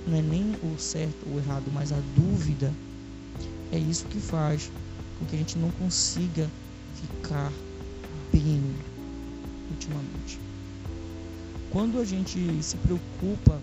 não 0.08 0.18
é 0.18 0.22
nem 0.22 0.56
o 0.64 0.78
certo 0.80 1.28
ou 1.28 1.36
o 1.36 1.40
errado, 1.40 1.66
mas 1.74 1.92
a 1.92 2.00
dúvida, 2.16 2.74
é 3.72 3.78
isso 3.78 4.06
que 4.06 4.20
faz 4.20 4.72
com 5.18 5.26
que 5.26 5.36
a 5.36 5.40
gente 5.40 5.58
não 5.58 5.70
consiga 5.72 6.50
ficar 6.96 7.52
bem 8.32 8.62
ultimamente. 9.70 10.40
Quando 11.72 12.00
a 12.00 12.06
gente 12.06 12.62
se 12.62 12.76
preocupa 12.78 13.62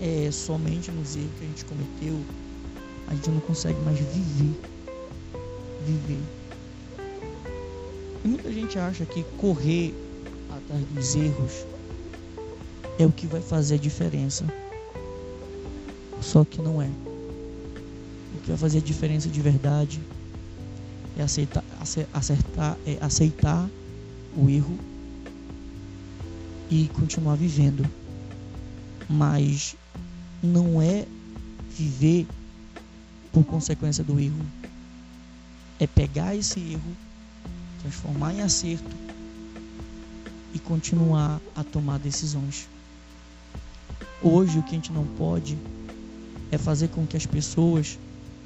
é, 0.00 0.30
somente 0.30 0.90
nos 0.90 1.16
erros 1.16 1.30
que 1.38 1.44
a 1.44 1.48
gente 1.48 1.64
cometeu, 1.64 2.24
a 3.06 3.14
gente 3.14 3.30
não 3.30 3.40
consegue 3.40 3.80
mais 3.82 3.98
viver. 3.98 4.60
Viver. 5.84 6.20
E 8.24 8.28
muita 8.28 8.52
gente 8.52 8.78
acha 8.78 9.06
que 9.06 9.22
correr 9.38 9.94
atrás 10.50 10.84
dos 10.86 11.14
erros 11.14 11.66
é 12.98 13.06
o 13.06 13.12
que 13.12 13.26
vai 13.26 13.40
fazer 13.40 13.76
a 13.76 13.78
diferença. 13.78 14.44
Só 16.26 16.44
que 16.44 16.60
não 16.60 16.82
é. 16.82 16.88
O 18.34 18.40
que 18.42 18.48
vai 18.48 18.56
fazer 18.56 18.78
a 18.78 18.80
diferença 18.80 19.28
de 19.28 19.40
verdade 19.40 20.00
é 21.16 21.22
aceitar, 21.22 21.62
acertar, 22.12 22.76
é 22.84 22.98
aceitar 23.00 23.70
o 24.36 24.50
erro 24.50 24.76
e 26.68 26.88
continuar 26.88 27.36
vivendo. 27.36 27.88
Mas 29.08 29.76
não 30.42 30.82
é 30.82 31.06
viver 31.70 32.26
por 33.32 33.44
consequência 33.44 34.02
do 34.02 34.18
erro. 34.18 34.44
É 35.78 35.86
pegar 35.86 36.34
esse 36.34 36.58
erro, 36.58 36.96
transformar 37.82 38.34
em 38.34 38.40
acerto 38.40 38.96
e 40.52 40.58
continuar 40.58 41.40
a 41.54 41.62
tomar 41.62 42.00
decisões. 42.00 42.68
Hoje 44.20 44.58
o 44.58 44.62
que 44.64 44.70
a 44.70 44.74
gente 44.74 44.90
não 44.90 45.06
pode 45.06 45.56
é 46.50 46.58
fazer 46.58 46.88
com 46.88 47.06
que 47.06 47.16
as 47.16 47.26
pessoas 47.26 47.98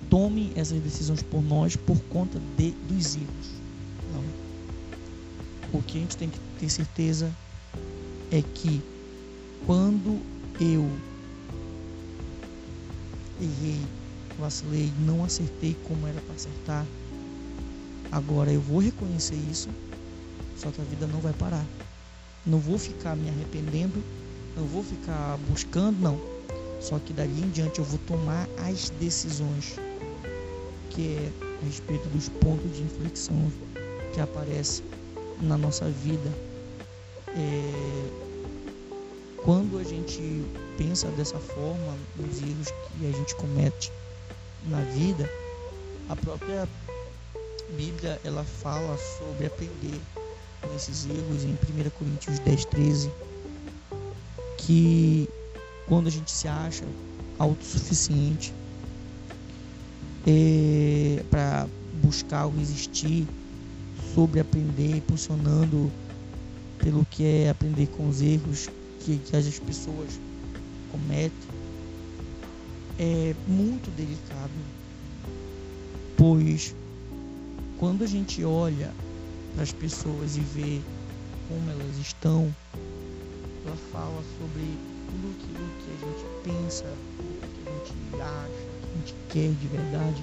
tomem 0.08 0.52
essas 0.56 0.80
decisões 0.80 1.22
por 1.22 1.42
nós 1.42 1.76
por 1.76 1.98
conta 2.04 2.40
de, 2.56 2.72
dos 2.88 3.16
erros. 3.16 3.50
Não. 4.12 5.78
O 5.78 5.82
que 5.82 5.98
a 5.98 6.00
gente 6.00 6.16
tem 6.16 6.28
que 6.28 6.38
ter 6.58 6.68
certeza 6.68 7.30
é 8.30 8.42
que 8.42 8.82
quando 9.66 10.20
eu 10.60 10.88
errei, 13.40 13.80
vacilei, 14.38 14.90
não 15.00 15.24
acertei 15.24 15.76
como 15.86 16.06
era 16.06 16.20
para 16.20 16.34
acertar, 16.34 16.86
agora 18.10 18.52
eu 18.52 18.60
vou 18.60 18.80
reconhecer 18.80 19.36
isso, 19.50 19.68
só 20.56 20.70
que 20.70 20.80
a 20.80 20.84
vida 20.84 21.06
não 21.06 21.20
vai 21.20 21.32
parar. 21.32 21.64
Não 22.46 22.58
vou 22.58 22.78
ficar 22.78 23.14
me 23.16 23.28
arrependendo, 23.28 24.02
não 24.56 24.64
vou 24.64 24.82
ficar 24.82 25.38
buscando, 25.48 26.00
não 26.00 26.29
só 26.80 26.98
que 26.98 27.12
dali 27.12 27.42
em 27.42 27.50
diante 27.50 27.78
eu 27.78 27.84
vou 27.84 27.98
tomar 28.06 28.48
as 28.68 28.90
decisões, 28.98 29.76
que 30.90 31.16
é 31.16 31.30
a 31.60 31.64
respeito 31.64 32.08
dos 32.08 32.28
pontos 32.28 32.74
de 32.74 32.82
inflexão 32.82 33.52
que 34.12 34.20
aparecem 34.20 34.84
na 35.42 35.56
nossa 35.58 35.84
vida. 35.88 36.32
É, 37.28 38.30
quando 39.36 39.78
a 39.78 39.84
gente 39.84 40.44
pensa 40.76 41.08
dessa 41.08 41.38
forma, 41.38 41.96
nos 42.16 42.42
erros 42.42 42.68
que 42.98 43.06
a 43.06 43.12
gente 43.12 43.34
comete 43.36 43.92
na 44.66 44.80
vida, 44.80 45.30
a 46.08 46.16
própria 46.16 46.68
Bíblia 47.76 48.20
ela 48.24 48.44
fala 48.44 48.96
sobre 49.18 49.46
aprender 49.46 50.00
com 50.60 50.74
esses 50.74 51.06
erros 51.06 51.44
em 51.44 51.52
1 51.52 51.90
Coríntios 51.90 52.38
10, 52.40 52.64
13, 52.66 53.10
que 54.58 55.28
quando 55.90 56.06
a 56.06 56.10
gente 56.10 56.30
se 56.30 56.46
acha 56.46 56.84
autossuficiente 57.36 58.54
é, 60.24 61.20
para 61.28 61.66
buscar 62.00 62.46
ou 62.46 62.52
resistir 62.52 63.26
sobre 64.14 64.38
aprender, 64.38 64.98
impulsionando 64.98 65.90
pelo 66.78 67.04
que 67.06 67.24
é 67.24 67.50
aprender 67.50 67.88
com 67.88 68.08
os 68.08 68.22
erros 68.22 68.70
que, 69.00 69.18
que 69.18 69.36
as 69.36 69.58
pessoas 69.58 70.20
cometem, 70.92 71.32
é 72.96 73.34
muito 73.48 73.90
delicado, 73.90 74.52
pois 76.16 76.72
quando 77.80 78.04
a 78.04 78.06
gente 78.06 78.44
olha 78.44 78.94
para 79.54 79.64
as 79.64 79.72
pessoas 79.72 80.36
e 80.36 80.40
vê 80.40 80.80
como 81.48 81.68
elas 81.68 81.98
estão, 81.98 82.54
ela 83.66 83.76
fala 83.90 84.22
sobre 84.38 84.99
aquilo 85.18 85.70
que 85.78 85.90
a 85.90 85.96
gente 85.96 86.24
pensa, 86.44 86.84
que 87.54 87.68
a 87.68 87.72
gente 87.72 87.94
acha, 88.20 88.62
que 88.80 88.86
a 88.86 88.96
gente 88.98 89.14
quer 89.28 89.52
de 89.54 89.66
verdade, 89.68 90.22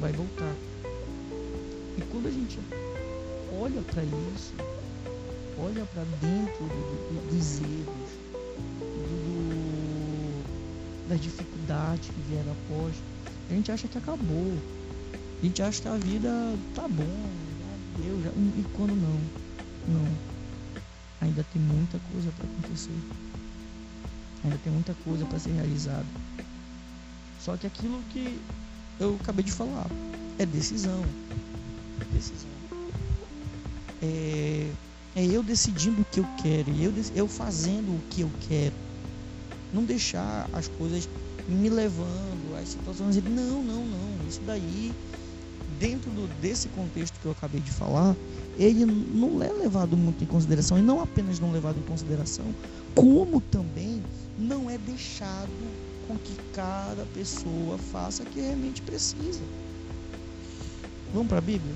vai 0.00 0.12
voltar. 0.12 0.54
E 1.96 2.02
quando 2.02 2.26
a 2.28 2.30
gente 2.30 2.58
olha 3.60 3.82
para 3.82 4.02
isso, 4.04 4.54
olha 5.58 5.84
para 5.86 6.04
dentro 6.20 6.64
do, 6.64 6.68
do, 6.68 7.30
dos 7.30 7.60
erros, 7.60 8.10
do, 9.08 9.38
das 11.08 11.20
dificuldades 11.20 12.08
que 12.10 12.20
vieram 12.28 12.52
após, 12.52 12.94
a 13.48 13.54
gente 13.54 13.72
acha 13.72 13.88
que 13.88 13.98
acabou. 13.98 14.52
A 15.40 15.44
gente 15.44 15.62
acha 15.62 15.82
que 15.82 15.88
a 15.88 15.96
vida 15.96 16.30
tá 16.74 16.88
bom, 16.88 17.04
já 17.60 18.02
deu, 18.02 18.22
já, 18.22 18.30
e 18.30 18.64
quando 18.74 18.94
não, 18.94 19.20
não. 19.88 20.36
Ainda 21.20 21.44
tem 21.52 21.62
muita 21.62 21.98
coisa 22.12 22.30
para 22.32 22.44
acontecer. 22.44 23.25
Ainda 24.46 24.58
tem 24.58 24.72
muita 24.72 24.94
coisa 25.04 25.26
para 25.26 25.40
ser 25.40 25.50
realizada. 25.50 26.06
Só 27.40 27.56
que 27.56 27.66
aquilo 27.66 28.00
que 28.10 28.40
eu 29.00 29.16
acabei 29.20 29.44
de 29.44 29.50
falar 29.50 29.86
é 30.38 30.46
decisão. 30.46 31.04
Decisão. 32.12 32.48
É, 34.00 34.70
é 35.16 35.26
eu 35.26 35.42
decidindo 35.42 36.00
o 36.00 36.04
que 36.04 36.20
eu 36.20 36.26
quero, 36.40 36.70
eu, 36.80 36.92
eu 37.16 37.26
fazendo 37.26 37.88
o 37.88 38.00
que 38.08 38.20
eu 38.20 38.30
quero. 38.48 38.74
Não 39.74 39.82
deixar 39.82 40.48
as 40.52 40.68
coisas 40.68 41.08
me 41.48 41.68
levando 41.68 42.56
às 42.56 42.68
situações. 42.68 43.16
Não, 43.16 43.64
não, 43.64 43.84
não, 43.84 44.28
isso 44.28 44.40
daí, 44.46 44.94
dentro 45.80 46.08
do, 46.12 46.28
desse 46.40 46.68
contexto 46.68 47.18
que 47.18 47.26
eu 47.26 47.32
acabei 47.32 47.60
de 47.60 47.72
falar, 47.72 48.14
ele 48.56 48.86
não 48.86 49.42
é 49.42 49.50
levado 49.50 49.96
muito 49.96 50.22
em 50.22 50.26
consideração, 50.26 50.78
e 50.78 50.82
não 50.82 51.00
apenas 51.00 51.40
não 51.40 51.50
levado 51.50 51.78
em 51.78 51.82
consideração, 51.82 52.44
como 52.96 53.42
também 53.42 54.02
não 54.38 54.70
é 54.70 54.78
deixado 54.78 55.50
com 56.08 56.16
que 56.16 56.34
cada 56.54 57.04
pessoa 57.12 57.76
faça 57.76 58.22
o 58.22 58.26
que 58.26 58.40
realmente 58.40 58.80
precisa. 58.80 59.42
Vamos 61.12 61.28
para 61.28 61.38
a 61.38 61.42
Bíblia? 61.42 61.74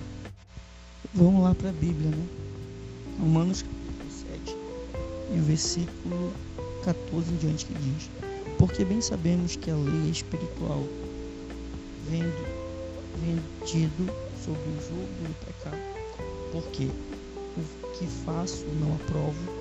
Vamos 1.13 1.43
lá 1.43 1.55
para 1.55 1.69
a 1.69 1.73
Bíblia, 1.73 2.11
né? 2.11 2.27
Romanos 3.21 3.63
capítulo 3.63 4.11
7 4.11 4.57
e 5.35 5.39
o 5.39 5.43
versículo 5.43 6.33
14 6.85 7.31
em 7.31 7.37
diante 7.37 7.67
que 7.67 7.75
diz: 7.75 8.11
Porque 8.59 8.83
bem 8.83 9.03
sabemos 9.03 9.57
que 9.57 9.71
a 9.71 9.77
lei 9.77 10.09
é 10.09 10.11
espiritual, 10.11 10.83
vendo, 12.09 12.47
vendido 13.21 14.11
sobre 14.43 14.63
o 14.63 14.81
jogo 14.81 15.29
do 15.29 15.35
pecado. 15.45 15.77
Porque 16.51 16.87
o 17.57 17.93
que 17.99 18.07
faço 18.25 18.65
não 18.81 18.95
aprovo, 18.95 19.60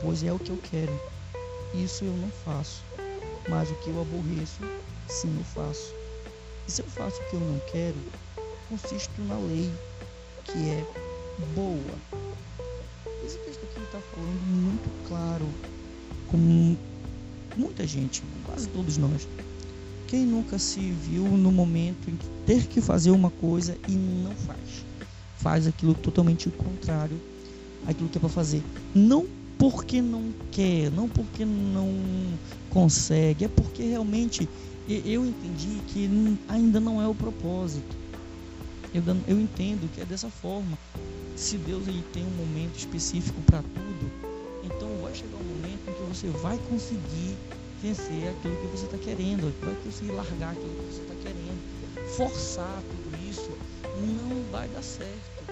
pois 0.00 0.22
é 0.22 0.32
o 0.32 0.38
que 0.38 0.50
eu 0.50 0.58
quero. 0.70 1.00
Isso 1.74 2.04
eu 2.04 2.12
não 2.16 2.30
faço, 2.44 2.82
mas 3.48 3.70
o 3.70 3.74
que 3.76 3.90
eu 3.90 4.00
aborreço, 4.00 4.60
sim 5.08 5.34
eu 5.36 5.44
faço. 5.44 5.94
E 6.66 6.70
se 6.70 6.82
eu 6.82 6.86
faço 6.86 7.20
o 7.20 7.30
que 7.30 7.34
eu 7.34 7.40
não 7.40 7.60
quero, 7.70 7.96
consisto 8.68 9.20
na 9.22 9.38
lei, 9.38 9.70
que 10.44 10.70
é 10.70 10.84
boa. 11.54 11.98
Esse 13.24 13.38
texto 13.38 13.64
aqui 13.64 13.80
está 13.80 13.98
falando 14.14 14.40
muito 14.46 15.08
claro, 15.08 15.46
com 16.28 16.76
muita 17.56 17.86
gente, 17.86 18.22
quase 18.44 18.68
todos 18.68 18.96
nós. 18.96 19.28
Quem 20.06 20.24
nunca 20.24 20.58
se 20.58 20.78
viu 20.78 21.24
no 21.24 21.50
momento 21.50 22.08
em 22.08 22.16
que 22.16 22.26
ter 22.46 22.66
que 22.66 22.80
fazer 22.80 23.10
uma 23.10 23.30
coisa 23.30 23.76
e 23.88 23.92
não 23.92 24.34
faz? 24.34 24.84
Faz 25.38 25.66
aquilo 25.66 25.94
totalmente 25.94 26.48
contrário 26.50 27.20
àquilo 27.86 28.08
que 28.08 28.18
é 28.18 28.20
para 28.20 28.28
fazer. 28.28 28.62
Não 28.94 29.26
porque 29.70 30.00
não 30.00 30.32
quer, 30.52 30.92
não 30.92 31.08
porque 31.08 31.44
não 31.44 31.90
consegue, 32.70 33.46
é 33.46 33.48
porque 33.48 33.82
realmente 33.82 34.48
eu 34.88 35.26
entendi 35.26 35.80
que 35.88 36.08
ainda 36.46 36.78
não 36.78 37.02
é 37.02 37.08
o 37.08 37.14
propósito. 37.14 37.96
Eu, 38.94 39.02
eu 39.26 39.40
entendo 39.40 39.92
que 39.92 40.00
é 40.00 40.04
dessa 40.04 40.30
forma. 40.30 40.78
Se 41.34 41.58
Deus 41.58 41.88
ele 41.88 42.04
tem 42.12 42.24
um 42.24 42.46
momento 42.46 42.78
específico 42.78 43.42
para 43.42 43.60
tudo, 43.60 44.12
então 44.62 44.88
vai 45.02 45.12
chegar 45.12 45.36
um 45.36 45.42
momento 45.42 45.80
em 45.90 45.94
que 45.94 46.14
você 46.14 46.28
vai 46.28 46.56
conseguir 46.70 47.36
vencer 47.82 48.28
aquilo 48.28 48.54
que 48.58 48.66
você 48.68 48.84
está 48.84 48.98
querendo, 48.98 49.52
vai 49.64 49.74
conseguir 49.82 50.12
largar 50.12 50.52
aquilo 50.52 50.76
que 50.76 50.94
você 50.94 51.02
está 51.02 51.14
querendo. 51.16 51.60
Forçar 52.16 52.82
tudo 52.82 53.28
isso 53.28 53.50
não 53.98 54.48
vai 54.52 54.68
dar 54.68 54.82
certo. 54.82 55.44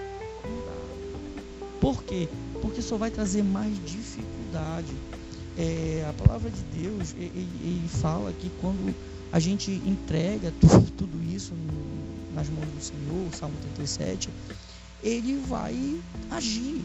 Não 0.45 0.65
dá. 0.65 0.84
Por 1.85 2.03
quê? 2.03 2.27
Porque 2.63 2.81
só 2.81 2.97
vai 2.97 3.11
trazer 3.11 3.43
mais 3.43 3.71
dificuldade. 3.85 4.91
É, 5.55 6.03
a 6.09 6.13
palavra 6.13 6.49
de 6.49 6.81
Deus, 6.81 7.13
ele, 7.15 7.47
ele 7.61 7.87
fala 7.87 8.33
que 8.33 8.49
quando 8.59 8.91
a 9.31 9.37
gente 9.37 9.69
entrega 9.85 10.51
tudo, 10.59 10.89
tudo 10.97 11.23
isso 11.31 11.53
nas 12.33 12.49
mãos 12.49 12.65
do 12.65 12.81
Senhor, 12.81 13.31
Salmo 13.35 13.55
37, 13.75 14.31
ele 15.03 15.37
vai 15.47 16.01
agir. 16.31 16.81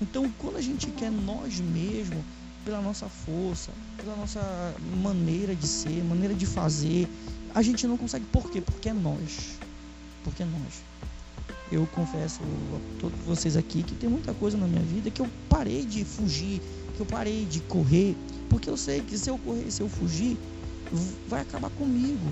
Então, 0.00 0.32
quando 0.38 0.56
a 0.56 0.62
gente 0.62 0.86
quer 0.92 1.10
nós 1.10 1.60
mesmos, 1.60 2.24
pela 2.64 2.80
nossa 2.80 3.06
força, 3.06 3.70
pela 3.98 4.16
nossa 4.16 4.74
maneira 5.02 5.54
de 5.54 5.66
ser, 5.66 6.02
maneira 6.04 6.32
de 6.32 6.46
fazer, 6.46 7.06
a 7.54 7.60
gente 7.60 7.86
não 7.86 7.98
consegue. 7.98 8.24
Por 8.32 8.50
quê? 8.50 8.62
Porque 8.62 8.88
é 8.88 8.94
nós. 8.94 9.58
Porque 10.24 10.42
é 10.42 10.46
nós. 10.46 10.93
Eu 11.74 11.86
confesso 11.88 12.40
a 12.42 13.00
todos 13.00 13.18
vocês 13.26 13.56
aqui 13.56 13.82
que 13.82 13.94
tem 13.94 14.08
muita 14.08 14.32
coisa 14.34 14.56
na 14.56 14.66
minha 14.66 14.82
vida 14.82 15.10
que 15.10 15.20
eu 15.20 15.28
parei 15.48 15.84
de 15.84 16.04
fugir, 16.04 16.60
que 16.94 17.00
eu 17.00 17.06
parei 17.06 17.44
de 17.44 17.60
correr, 17.60 18.16
porque 18.48 18.70
eu 18.70 18.76
sei 18.76 19.00
que 19.00 19.18
se 19.18 19.28
eu 19.28 19.38
correr, 19.38 19.70
se 19.70 19.82
eu 19.82 19.88
fugir, 19.88 20.38
vai 21.28 21.40
acabar 21.40 21.70
comigo 21.70 22.30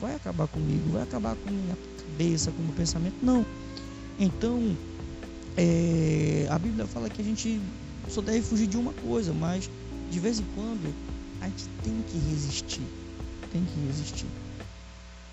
vai 0.00 0.14
acabar 0.14 0.48
comigo, 0.48 0.90
vai 0.90 1.02
acabar 1.02 1.36
com 1.36 1.50
minha 1.50 1.76
cabeça, 1.98 2.50
com 2.50 2.62
meu 2.62 2.72
pensamento. 2.72 3.14
Não. 3.22 3.44
Então, 4.18 4.74
é, 5.56 6.46
a 6.50 6.58
Bíblia 6.58 6.86
fala 6.86 7.10
que 7.10 7.20
a 7.20 7.24
gente 7.24 7.60
só 8.08 8.22
deve 8.22 8.40
fugir 8.40 8.66
de 8.66 8.78
uma 8.78 8.92
coisa, 8.94 9.32
mas 9.32 9.70
de 10.10 10.18
vez 10.18 10.40
em 10.40 10.44
quando 10.54 10.92
a 11.40 11.46
gente 11.46 11.68
tem 11.84 12.02
que 12.08 12.18
resistir. 12.30 12.82
Tem 13.52 13.62
que 13.62 13.86
resistir. 13.86 14.26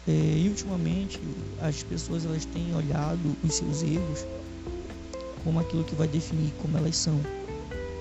É, 0.08 0.12
e 0.12 0.48
ultimamente 0.48 1.20
as 1.60 1.84
pessoas 1.84 2.26
elas 2.26 2.46
têm 2.46 2.74
olhado 2.74 3.36
os 3.44 3.54
seus 3.54 3.84
erros 3.84 4.26
como 5.44 5.60
aquilo 5.60 5.84
que 5.84 5.96
vai 5.96 6.08
definir 6.08 6.54
como 6.62 6.78
elas 6.78 6.96
são. 6.96 7.20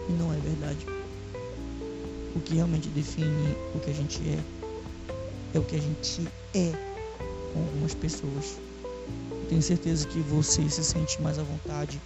E 0.09 0.13
não 0.13 0.33
é 0.33 0.37
verdade. 0.39 0.87
O 2.35 2.41
que 2.41 2.55
realmente 2.55 2.89
define 2.89 3.57
o 3.75 3.81
que 3.81 3.91
a 3.91 3.95
gente 3.95 4.21
é 4.29 4.57
é 5.57 5.59
o 5.59 5.63
que 5.63 5.77
a 5.77 5.81
gente 5.81 6.29
é 6.55 6.73
com 7.53 7.61
algumas 7.61 7.95
pessoas. 7.95 8.61
Tenho 9.49 9.63
certeza 9.63 10.07
que 10.07 10.21
você 10.21 10.69
se 10.69 10.85
sente 10.85 11.21
mais 11.23 11.39
à 11.39 11.43
vontade 11.43 12.01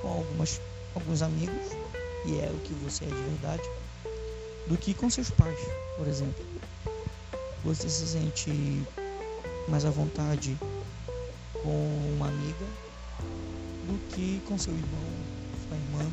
com 0.00 0.08
algumas, 0.08 0.60
alguns 0.94 1.20
amigos, 1.20 1.72
e 2.26 2.38
é 2.38 2.50
o 2.50 2.58
que 2.60 2.72
você 2.74 3.04
é 3.04 3.08
de 3.08 3.14
verdade, 3.14 3.68
do 4.66 4.76
que 4.76 4.94
com 4.94 5.10
seus 5.10 5.30
pais, 5.30 5.58
por 5.96 6.08
exemplo. 6.08 6.44
Você 7.64 7.88
se 7.88 8.06
sente 8.06 8.82
mais 9.70 9.84
à 9.84 9.90
vontade 9.90 10.56
com 11.62 12.14
uma 12.16 12.28
amiga 12.28 12.66
do 13.86 13.98
que 14.14 14.40
com 14.46 14.58
seu 14.58 14.72
irmão, 14.72 15.10
sua 15.66 15.76
irmã. 15.76 16.10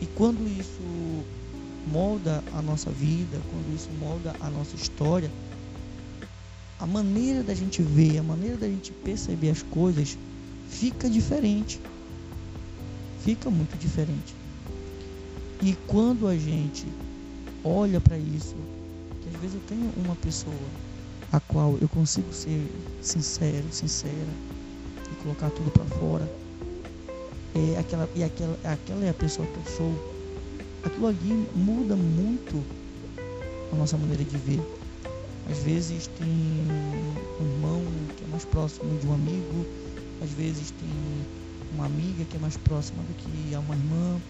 E 0.00 0.06
quando 0.06 0.46
isso 0.48 0.82
molda 1.90 2.42
a 2.52 2.60
nossa 2.60 2.90
vida, 2.90 3.40
quando 3.50 3.74
isso 3.74 3.88
molda 4.00 4.34
a 4.40 4.50
nossa 4.50 4.74
história, 4.74 5.30
a 6.78 6.86
maneira 6.86 7.44
da 7.44 7.54
gente 7.54 7.80
ver, 7.80 8.18
a 8.18 8.22
maneira 8.22 8.56
da 8.56 8.66
gente 8.66 8.90
perceber 8.90 9.50
as 9.50 9.62
coisas 9.62 10.18
fica 10.68 11.08
diferente. 11.08 11.80
Fica 13.20 13.48
muito 13.48 13.78
diferente. 13.78 14.34
E 15.62 15.76
quando 15.86 16.26
a 16.26 16.36
gente 16.36 16.84
olha 17.62 18.00
para 18.00 18.18
isso, 18.18 18.56
que 19.20 19.28
às 19.28 19.40
vezes 19.40 19.54
eu 19.54 19.62
tenho 19.68 19.92
uma 20.04 20.16
pessoa 20.16 20.56
a 21.32 21.40
qual 21.40 21.78
eu 21.80 21.88
consigo 21.88 22.32
ser 22.32 22.70
sincero, 23.00 23.64
sincera 23.70 24.12
e 25.10 25.22
colocar 25.22 25.50
tudo 25.50 25.70
para 25.70 25.84
fora, 25.84 26.30
é 27.54 27.78
aquela, 27.78 28.08
e 28.14 28.22
aquela, 28.22 28.58
aquela 28.64 29.04
é 29.04 29.08
a 29.08 29.14
pessoa 29.14 29.46
que 29.48 29.56
eu 29.56 29.64
sou, 29.76 29.94
aquilo 30.84 31.06
ali 31.06 31.48
muda 31.54 31.96
muito 31.96 32.62
a 33.72 33.76
nossa 33.76 33.96
maneira 33.96 34.22
de 34.22 34.36
ver. 34.36 34.60
Às 35.50 35.58
vezes 35.58 36.06
tem 36.06 36.28
um 36.28 37.44
irmão 37.44 37.82
que 38.16 38.24
é 38.24 38.26
mais 38.28 38.44
próximo 38.44 38.98
de 38.98 39.06
um 39.06 39.14
amigo, 39.14 39.66
às 40.22 40.30
vezes 40.30 40.70
tem 40.72 40.88
uma 41.74 41.86
amiga 41.86 42.24
que 42.24 42.36
é 42.36 42.40
mais 42.40 42.56
próxima 42.58 43.02
do 43.02 43.14
que 43.14 43.56
uma 43.56 43.74
irmã, 43.74 44.20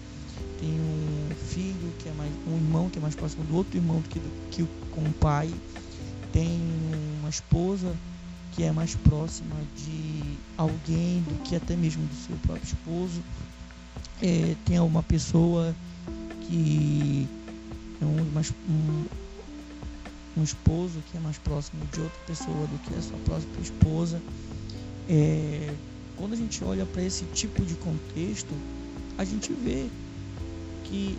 tem 0.59 0.79
um 0.79 1.35
filho 1.35 1.93
que 1.99 2.07
é 2.07 2.13
mais 2.13 2.31
um 2.47 2.55
irmão 2.55 2.89
que 2.89 2.97
é 2.97 3.01
mais 3.01 3.15
próximo 3.15 3.43
do 3.43 3.55
outro 3.55 3.77
irmão 3.77 3.99
do 3.99 4.09
que, 4.09 4.19
que 4.49 4.67
com 4.91 5.01
o 5.01 5.13
pai, 5.13 5.49
tem 6.33 6.59
uma 7.19 7.29
esposa 7.29 7.95
que 8.51 8.63
é 8.63 8.71
mais 8.71 8.95
próxima 8.95 9.55
de 9.77 10.21
alguém 10.57 11.21
do 11.21 11.41
que 11.43 11.55
até 11.55 11.75
mesmo 11.75 12.05
do 12.05 12.15
seu 12.15 12.35
próprio 12.37 12.65
esposo. 12.65 13.21
É, 14.21 14.55
tem 14.65 14.79
uma 14.79 15.03
pessoa 15.03 15.73
que 16.41 17.27
é 18.01 18.05
um, 18.05 18.31
mais, 18.33 18.51
um, 18.69 19.05
um 20.37 20.43
esposo 20.43 21.01
que 21.09 21.17
é 21.17 21.19
mais 21.19 21.37
próximo 21.37 21.85
de 21.93 22.01
outra 22.01 22.19
pessoa 22.27 22.67
do 22.67 22.79
que 22.79 22.95
a 22.95 23.01
sua 23.01 23.17
própria 23.19 23.61
esposa. 23.61 24.21
É, 25.07 25.73
quando 26.17 26.33
a 26.33 26.37
gente 26.37 26.63
olha 26.63 26.85
para 26.85 27.03
esse 27.03 27.25
tipo 27.25 27.63
de 27.65 27.75
contexto, 27.75 28.53
a 29.17 29.23
gente 29.23 29.53
vê 29.53 29.87
que 30.83 31.17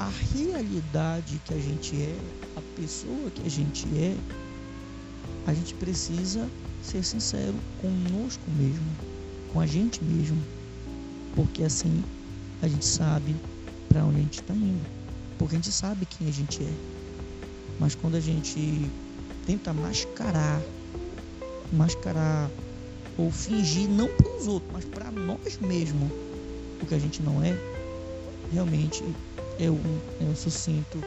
a 0.00 0.08
realidade 0.08 1.38
que 1.44 1.52
a 1.52 1.58
gente 1.58 1.94
é, 2.00 2.16
a 2.56 2.62
pessoa 2.74 3.30
que 3.30 3.46
a 3.46 3.50
gente 3.50 3.86
é, 3.98 4.16
a 5.46 5.52
gente 5.52 5.74
precisa 5.74 6.48
ser 6.82 7.04
sincero 7.04 7.54
conosco 7.82 8.42
mesmo, 8.52 8.96
com 9.52 9.60
a 9.60 9.66
gente 9.66 10.02
mesmo, 10.02 10.42
porque 11.36 11.62
assim 11.62 12.02
a 12.62 12.68
gente 12.68 12.86
sabe 12.86 13.36
para 13.90 14.02
onde 14.02 14.16
a 14.16 14.22
gente 14.22 14.40
está 14.40 14.54
indo, 14.54 14.86
porque 15.38 15.56
a 15.56 15.58
gente 15.58 15.70
sabe 15.70 16.06
quem 16.06 16.26
a 16.28 16.32
gente 16.32 16.62
é. 16.62 16.72
Mas 17.78 17.94
quando 17.94 18.14
a 18.14 18.20
gente 18.20 18.90
tenta 19.44 19.74
mascarar, 19.74 20.62
mascarar 21.70 22.50
ou 23.18 23.30
fingir, 23.30 23.86
não 23.86 24.08
para 24.08 24.34
os 24.38 24.46
outros, 24.46 24.72
mas 24.72 24.84
para 24.86 25.10
nós 25.10 25.58
mesmos, 25.58 26.10
o 26.82 26.86
que 26.86 26.94
a 26.94 26.98
gente 26.98 27.22
não 27.22 27.42
é, 27.42 27.69
realmente 28.52 29.04
eu, 29.58 29.78
eu 30.20 30.34
sucinto 30.34 31.02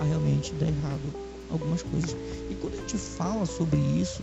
a 0.00 0.04
realmente 0.04 0.52
dar 0.54 0.66
errado 0.66 1.14
algumas 1.50 1.82
coisas. 1.82 2.16
E 2.50 2.54
quando 2.54 2.74
a 2.74 2.76
gente 2.78 2.96
fala 2.96 3.46
sobre 3.46 3.78
isso 3.78 4.22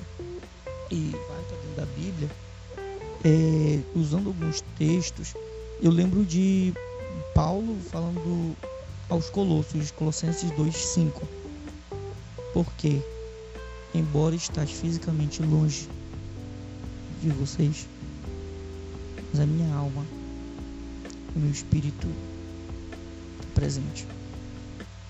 e 0.91 1.11
vai 1.11 1.43
para 1.43 1.57
dentro 1.57 1.75
da 1.75 1.85
Bíblia, 1.85 2.29
é, 3.23 3.79
usando 3.95 4.27
alguns 4.27 4.61
textos, 4.77 5.33
eu 5.81 5.91
lembro 5.91 6.23
de 6.25 6.73
Paulo 7.33 7.77
falando 7.91 8.55
aos 9.09 9.29
Colossos, 9.29 9.91
Colossenses 9.91 10.51
2,5. 10.51 11.23
Porque, 12.53 13.01
embora 13.93 14.35
estás 14.35 14.71
fisicamente 14.71 15.41
longe 15.41 15.89
de 17.21 17.29
vocês, 17.29 17.87
mas 19.31 19.41
a 19.41 19.45
minha 19.45 19.73
alma, 19.75 20.05
o 21.35 21.39
meu 21.39 21.51
espírito 21.51 22.07
presente. 23.55 24.05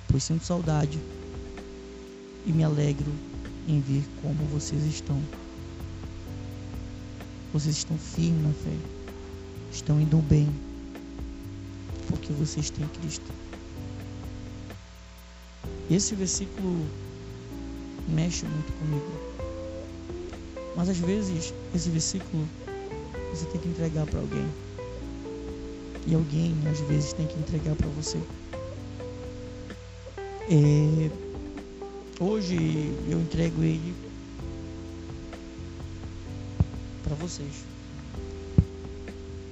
Pois 0.07 0.23
sinto 0.23 0.45
saudade 0.45 0.97
e 2.45 2.53
me 2.53 2.63
alegro 2.63 3.11
em 3.67 3.81
ver 3.81 4.05
como 4.21 4.45
vocês 4.45 4.85
estão. 4.85 5.21
Vocês 7.51 7.75
estão 7.77 7.97
firmes 7.97 8.43
na 8.43 8.53
fé, 8.53 8.77
estão 9.71 9.99
indo 9.99 10.17
bem, 10.17 10.47
porque 12.07 12.31
vocês 12.33 12.69
têm 12.69 12.87
Cristo. 12.99 13.33
Esse 15.89 16.15
versículo 16.15 16.85
mexe 18.07 18.45
muito 18.45 18.71
comigo. 18.73 19.35
Mas 20.75 20.89
às 20.89 20.97
vezes 20.97 21.53
esse 21.73 21.89
versículo 21.89 22.47
você 23.31 23.45
tem 23.47 23.61
que 23.61 23.69
entregar 23.69 24.05
para 24.05 24.19
alguém. 24.19 24.64
E 26.07 26.13
alguém 26.13 26.55
às 26.69 26.79
vezes 26.81 27.13
tem 27.13 27.25
que 27.25 27.37
entregar 27.39 27.75
para 27.75 27.87
você. 27.89 28.19
É, 30.47 31.09
hoje 32.19 32.55
eu 33.09 33.19
entrego 33.19 33.63
ele 33.63 33.95
para 37.03 37.15
vocês. 37.15 37.65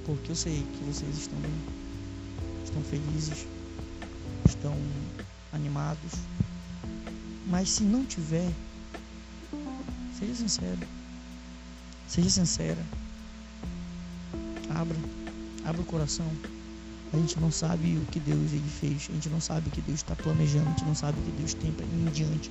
Porque 0.04 0.30
eu 0.30 0.36
sei 0.36 0.62
que 0.62 0.84
vocês 0.84 1.18
estão 1.18 1.38
bem, 1.40 1.52
estão 2.64 2.82
felizes, 2.82 3.46
estão 4.46 4.76
animados. 5.52 6.12
Mas 7.46 7.70
se 7.70 7.82
não 7.82 8.04
tiver, 8.04 8.52
seja 10.18 10.34
sincero. 10.34 10.78
Seja 12.06 12.30
sincera. 12.30 12.84
Abra, 14.70 14.96
abra 15.64 15.80
o 15.80 15.84
coração. 15.84 16.26
A 17.12 17.16
gente 17.16 17.38
não 17.40 17.50
sabe 17.50 17.96
o 17.96 18.10
que 18.10 18.18
Deus 18.20 18.52
ele 18.52 18.68
fez. 18.80 19.08
A 19.08 19.12
gente 19.12 19.28
não 19.28 19.40
sabe 19.40 19.68
o 19.68 19.70
que 19.70 19.80
Deus 19.80 20.00
está 20.00 20.14
planejando. 20.16 20.66
A 20.66 20.70
gente 20.70 20.84
não 20.84 20.94
sabe 20.94 21.18
o 21.20 21.22
que 21.22 21.32
Deus 21.32 21.54
tem 21.54 21.72
para 21.72 21.86
ir 21.86 22.08
em 22.08 22.10
diante. 22.10 22.50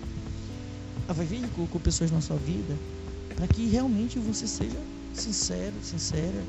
A 1.07 1.13
vai 1.13 1.25
ver 1.25 1.37
ele 1.37 1.49
colocou 1.49 1.81
pessoas 1.81 2.11
na 2.11 2.21
sua 2.21 2.37
vida 2.37 2.77
para 3.35 3.47
que 3.47 3.67
realmente 3.67 4.19
você 4.19 4.47
seja 4.47 4.77
sincero, 5.13 5.73
sincera 5.81 6.43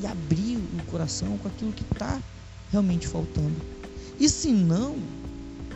e 0.00 0.06
abrir 0.06 0.56
o 0.56 0.90
coração 0.90 1.36
com 1.38 1.48
aquilo 1.48 1.72
que 1.72 1.82
está 1.82 2.20
realmente 2.70 3.06
faltando. 3.06 3.56
E 4.18 4.28
se 4.28 4.52
não, 4.52 4.96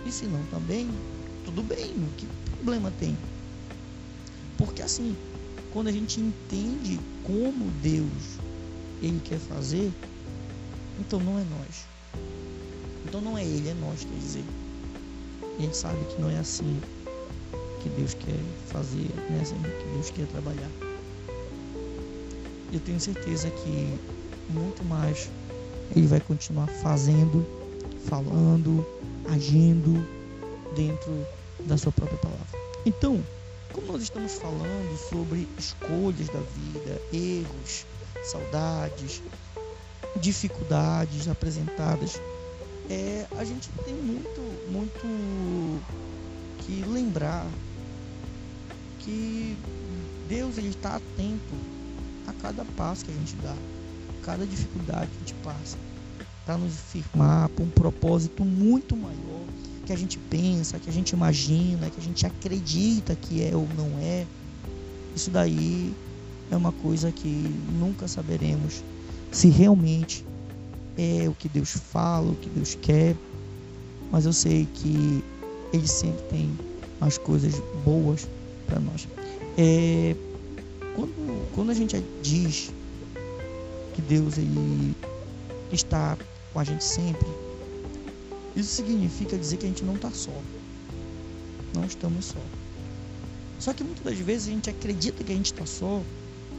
e 0.06 0.12
se 0.12 0.26
não 0.26 0.42
também, 0.50 0.88
tudo 1.44 1.62
bem, 1.62 1.94
que 2.16 2.26
problema 2.56 2.92
tem? 3.00 3.16
Porque 4.56 4.82
assim, 4.82 5.16
quando 5.72 5.88
a 5.88 5.92
gente 5.92 6.20
entende 6.20 7.00
como 7.24 7.70
Deus 7.82 8.38
ele 9.02 9.20
quer 9.24 9.38
fazer, 9.38 9.92
então 11.00 11.18
não 11.18 11.38
é 11.38 11.44
nós. 11.44 11.88
Então 13.04 13.20
não 13.20 13.36
é 13.36 13.44
ele, 13.44 13.68
é 13.68 13.74
nós, 13.74 14.04
quer 14.04 14.18
dizer. 14.18 14.44
a 15.58 15.62
gente 15.62 15.76
sabe 15.76 16.04
que 16.04 16.20
não 16.20 16.30
é 16.30 16.38
assim 16.38 16.80
que 17.82 17.88
Deus 17.88 18.14
quer 18.14 18.38
fazer, 18.66 19.08
não 19.30 19.38
é 19.38 19.40
assim 19.40 19.56
que 19.56 19.94
Deus 19.94 20.10
quer 20.10 20.26
trabalhar. 20.28 20.70
Eu 22.72 22.78
tenho 22.80 23.00
certeza 23.00 23.50
que 23.50 23.98
muito 24.48 24.84
mais 24.84 25.30
ele 25.96 26.06
vai 26.06 26.20
continuar 26.20 26.68
fazendo, 26.68 27.44
falando, 28.06 28.86
agindo 29.28 30.06
dentro 30.76 31.26
da 31.66 31.76
sua 31.76 31.90
própria 31.90 32.18
palavra. 32.18 32.46
Então, 32.86 33.20
como 33.72 33.88
nós 33.88 34.02
estamos 34.02 34.34
falando 34.34 34.96
sobre 35.08 35.48
escolhas 35.58 36.28
da 36.28 36.40
vida, 36.40 37.00
erros, 37.12 37.86
saudades, 38.22 39.22
dificuldades 40.16 41.28
apresentadas, 41.28 42.20
é, 42.88 43.26
a 43.36 43.44
gente 43.44 43.68
tem 43.84 43.94
muito, 43.94 44.40
muito 44.70 45.80
que 46.58 46.82
lembrar 46.88 47.46
que 48.98 49.56
Deus 50.28 50.58
ele 50.58 50.68
está 50.68 50.96
atento 50.96 51.54
a 52.26 52.32
cada 52.42 52.64
passo 52.76 53.04
que 53.04 53.10
a 53.10 53.14
gente 53.14 53.36
dá, 53.36 53.54
cada 54.24 54.44
dificuldade 54.46 55.10
que 55.10 55.16
a 55.16 55.20
gente 55.20 55.34
passa, 55.44 55.76
para 56.44 56.58
nos 56.58 56.74
firmar 56.74 57.48
para 57.50 57.64
um 57.64 57.70
propósito 57.70 58.44
muito 58.44 58.96
maior 58.96 59.30
que 59.90 59.92
a 59.92 59.96
gente 59.96 60.18
pensa, 60.18 60.78
que 60.78 60.88
a 60.88 60.92
gente 60.92 61.10
imagina, 61.10 61.90
que 61.90 61.98
a 61.98 62.02
gente 62.02 62.24
acredita 62.24 63.16
que 63.16 63.42
é 63.42 63.56
ou 63.56 63.68
não 63.76 63.98
é. 63.98 64.24
Isso 65.16 65.32
daí 65.32 65.92
é 66.48 66.56
uma 66.56 66.70
coisa 66.70 67.10
que 67.10 67.28
nunca 67.72 68.06
saberemos 68.06 68.84
se 69.30 69.48
realmente 69.48 70.24
é 70.96 71.28
o 71.28 71.34
que 71.34 71.48
Deus 71.48 71.70
fala, 71.70 72.30
o 72.30 72.36
que 72.36 72.48
Deus 72.50 72.76
quer. 72.80 73.16
Mas 74.10 74.26
eu 74.26 74.32
sei 74.32 74.66
que 74.74 75.24
Ele 75.72 75.86
sempre 75.86 76.22
tem 76.24 76.58
as 77.00 77.16
coisas 77.16 77.54
boas 77.84 78.28
para 78.66 78.80
nós. 78.80 79.08
É, 79.56 80.14
quando, 80.94 81.54
quando 81.54 81.70
a 81.70 81.74
gente 81.74 82.02
diz 82.22 82.72
que 83.94 84.02
Deus 84.02 84.36
ele 84.38 84.94
está 85.72 86.16
com 86.52 86.60
a 86.60 86.64
gente 86.64 86.84
sempre, 86.84 87.26
isso 88.56 88.70
significa 88.74 89.38
dizer 89.38 89.56
que 89.56 89.66
a 89.66 89.68
gente 89.68 89.84
não 89.84 89.94
está 89.94 90.10
só. 90.10 90.32
Não 91.74 91.84
estamos 91.84 92.26
só. 92.26 92.40
Só 93.58 93.72
que 93.72 93.84
muitas 93.84 94.02
das 94.02 94.18
vezes 94.18 94.48
a 94.48 94.50
gente 94.50 94.70
acredita 94.70 95.22
que 95.22 95.32
a 95.32 95.36
gente 95.36 95.52
está 95.52 95.64
só 95.66 96.02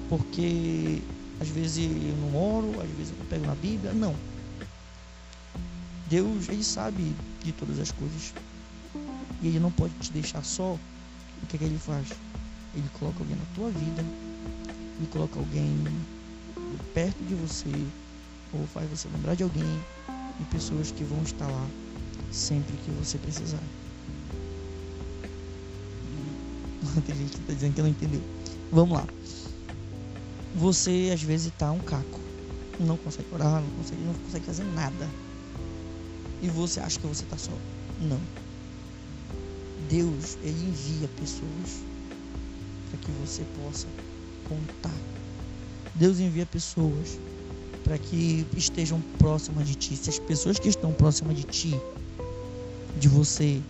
porque 0.08 1.02
às 1.41 1.49
vezes 1.49 1.89
eu 1.89 2.15
não 2.17 2.36
oro, 2.36 2.80
às 2.80 2.89
vezes 2.91 3.12
eu 3.12 3.17
não 3.17 3.25
pego 3.25 3.47
na 3.47 3.56
Bíblia. 3.56 3.91
Não. 3.93 4.15
Deus, 6.08 6.47
Ele 6.47 6.63
sabe 6.63 7.15
de 7.43 7.51
todas 7.51 7.80
as 7.80 7.91
coisas. 7.91 8.32
E 9.41 9.47
Ele 9.47 9.60
não 9.60 9.71
pode 9.71 9.91
te 9.95 10.12
deixar 10.12 10.43
só. 10.43 10.73
O 10.73 11.47
que, 11.47 11.56
é 11.56 11.60
que 11.60 11.65
Ele 11.65 11.80
faz? 11.80 12.10
Ele 12.75 12.88
coloca 12.99 13.21
alguém 13.21 13.36
na 13.36 13.45
tua 13.56 13.71
vida. 13.71 14.06
Ele 14.99 15.08
coloca 15.12 15.39
alguém 15.39 15.84
perto 16.93 17.17
de 17.23 17.34
você. 17.34 17.71
Ou 18.54 18.67
faz 18.67 18.88
você 18.91 19.08
lembrar 19.08 19.34
de 19.34 19.41
alguém. 19.41 19.82
E 20.39 20.43
pessoas 20.51 20.91
que 20.91 21.04
vão 21.04 21.23
estar 21.23 21.47
lá 21.47 21.67
sempre 22.32 22.77
que 22.86 22.91
você 22.91 23.17
precisar. 23.17 23.63
Tem 27.04 27.15
gente 27.15 27.32
que 27.32 27.39
está 27.39 27.54
dizendo 27.54 27.73
que 27.73 27.82
não 27.82 27.89
entendeu. 27.89 28.21
Vamos 28.71 28.95
lá 28.95 29.08
você 30.56 31.12
às 31.14 31.22
vezes 31.22 31.48
está 31.48 31.72
um 31.72 31.80
caco. 31.80 32.20
Não 32.80 32.98
consegue 32.98 33.28
orar, 33.34 33.62
não 33.62 33.70
consegue, 33.72 34.02
não 34.02 34.14
consegue 34.14 34.46
fazer 34.46 34.64
nada. 34.64 35.10
E 36.42 36.50
você 36.50 36.80
acha 36.80 37.00
que 37.00 37.08
você 37.08 37.24
está 37.24 37.38
só. 37.38 37.52
Não. 38.00 38.20
Deus, 39.90 40.38
Ele 40.42 40.70
envia 40.70 41.08
pessoas 41.10 41.84
para 42.90 43.00
que 43.00 43.12
você 43.12 43.44
possa 43.64 43.88
contar. 44.48 44.96
Deus 45.96 46.20
envia 46.20 46.46
pessoas 46.46 47.20
para 47.84 47.98
que 47.98 48.46
estejam 48.56 49.02
próximas 49.18 49.68
de 49.68 49.76
ti. 49.76 49.96
Se 49.96 50.10
as 50.10 50.20
pessoas 50.20 50.60
que 50.60 50.70
estão 50.70 50.94
próximas 50.94 51.36
de 51.36 51.44
ti, 51.44 51.80
de 52.98 53.08
você, 53.08 53.62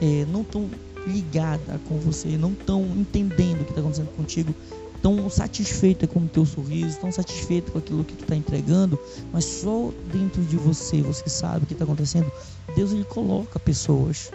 é, 0.00 0.24
não 0.26 0.42
estão 0.42 0.68
ligadas 1.06 1.80
com 1.88 1.98
você, 1.98 2.36
não 2.36 2.52
estão 2.52 2.84
entendendo 2.96 3.62
o 3.62 3.64
que 3.64 3.70
está 3.70 3.80
acontecendo 3.80 4.14
contigo, 4.16 4.54
tão 5.02 5.28
satisfeita 5.30 6.06
com 6.06 6.20
o 6.20 6.28
teu 6.28 6.44
sorriso, 6.44 6.98
tão 6.98 7.10
satisfeita 7.10 7.70
com 7.70 7.78
aquilo 7.78 8.04
que 8.04 8.14
tu 8.14 8.22
está 8.22 8.36
entregando, 8.36 8.98
mas 9.32 9.44
só 9.44 9.92
dentro 10.12 10.42
de 10.42 10.56
você 10.56 11.00
você 11.02 11.28
sabe 11.28 11.64
o 11.64 11.66
que 11.66 11.72
está 11.72 11.84
acontecendo. 11.84 12.30
Deus 12.74 12.92
ele 12.92 13.04
coloca 13.04 13.58
pessoas. 13.58 14.30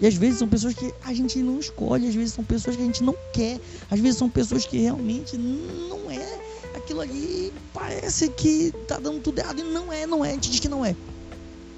E 0.00 0.06
às 0.06 0.14
vezes 0.14 0.38
são 0.38 0.48
pessoas 0.48 0.74
que 0.74 0.92
a 1.04 1.14
gente 1.14 1.38
não 1.38 1.58
escolhe, 1.58 2.08
às 2.08 2.14
vezes 2.14 2.34
são 2.34 2.44
pessoas 2.44 2.76
que 2.76 2.82
a 2.82 2.86
gente 2.86 3.02
não 3.02 3.14
quer, 3.32 3.60
às 3.90 4.00
vezes 4.00 4.18
são 4.18 4.28
pessoas 4.28 4.66
que 4.66 4.78
realmente 4.78 5.36
não 5.36 6.10
é 6.10 6.40
aquilo 6.76 7.00
ali, 7.00 7.52
parece 7.72 8.28
que 8.28 8.72
tá 8.88 8.98
dando 8.98 9.20
tudo 9.20 9.38
errado 9.38 9.60
e 9.60 9.62
não 9.62 9.92
é, 9.92 10.06
não 10.06 10.24
é, 10.24 10.30
a 10.30 10.34
gente 10.34 10.50
diz 10.50 10.60
que 10.60 10.68
não 10.68 10.84
é. 10.84 10.94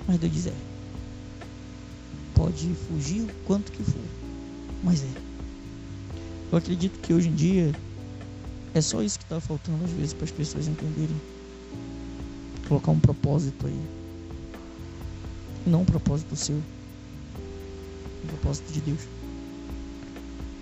Mas 0.09 0.19
Deus 0.19 0.33
diz 0.33 0.47
é. 0.47 0.53
Pode 2.35 2.75
fugir 2.88 3.23
o 3.23 3.29
quanto 3.47 3.71
que 3.71 3.83
for, 3.83 4.01
mas 4.83 5.03
é. 5.03 5.26
Eu 6.57 6.59
acredito 6.59 6.99
que 7.01 7.12
hoje 7.12 7.29
em 7.29 7.35
dia 7.35 7.71
é 8.73 8.81
só 8.81 9.03
isso 9.03 9.19
que 9.19 9.27
está 9.27 9.38
faltando 9.38 9.85
às 9.85 9.90
vezes 9.90 10.14
para 10.14 10.25
as 10.25 10.31
pessoas 10.31 10.66
entenderem. 10.66 11.14
Colocar 12.66 12.92
um 12.92 12.99
propósito 12.99 13.66
aí. 13.66 13.79
Não 15.66 15.83
um 15.83 15.85
propósito 15.85 16.35
seu. 16.35 16.57
o 16.57 18.27
propósito 18.29 18.73
de 18.73 18.81
Deus. 18.81 19.01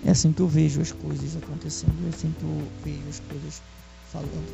É 0.05 0.11
assim 0.11 0.33
que 0.33 0.41
eu 0.41 0.49
vejo 0.49 0.81
as 0.81 0.91
coisas 0.91 1.37
acontecendo, 1.37 1.93
é 2.05 2.09
assim 2.09 2.29
que 2.37 2.43
eu 2.43 2.67
vejo 2.83 3.07
as 3.07 3.21
coisas 3.21 3.61
falando. 4.11 4.53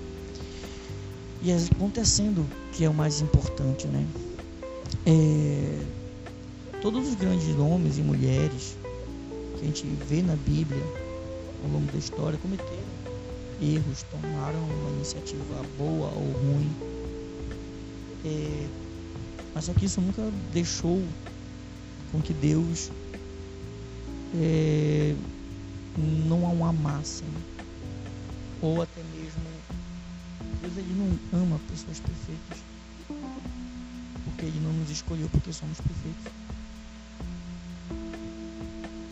E 1.42 1.52
acontecendo 1.52 2.46
que 2.72 2.86
é 2.86 2.90
o 2.90 2.94
mais 2.94 3.20
importante, 3.20 3.88
né? 3.88 4.06
É, 5.08 5.80
todos 6.84 7.10
os 7.10 7.16
grandes 7.16 7.58
homens 7.58 7.98
e 7.98 8.04
mulheres 8.04 8.78
que 9.58 9.64
a 9.64 9.66
gente 9.66 9.88
vê 10.08 10.22
na 10.22 10.36
Bíblia 10.36 11.01
ao 11.64 11.70
longo 11.70 11.92
da 11.92 11.98
história 11.98 12.38
cometeram 12.40 13.12
erros, 13.62 14.04
tomaram 14.04 14.60
uma 14.60 14.90
iniciativa 14.92 15.62
boa 15.78 16.08
ou 16.16 16.32
ruim. 16.32 16.76
É, 18.26 18.68
mas 19.54 19.66
só 19.66 19.74
que 19.74 19.86
isso 19.86 20.02
nunca 20.02 20.22
deixou 20.52 21.02
com 22.12 22.22
que 22.22 22.34
Deus 22.34 22.92
é, 24.36 25.16
não 26.28 26.44
uma 26.44 26.72
massa 26.72 27.24
ou 28.62 28.82
até 28.82 29.02
mesmo 29.04 29.42
Deus 30.62 30.78
ele 30.78 30.94
não 30.94 31.42
ama 31.42 31.60
pessoas 31.68 32.00
perfeitas 32.00 32.64
porque 34.24 34.46
ele 34.46 34.60
não 34.60 34.72
nos 34.74 34.90
escolheu 34.90 35.28
porque 35.30 35.52
somos 35.52 35.78
perfeitos 35.82 36.32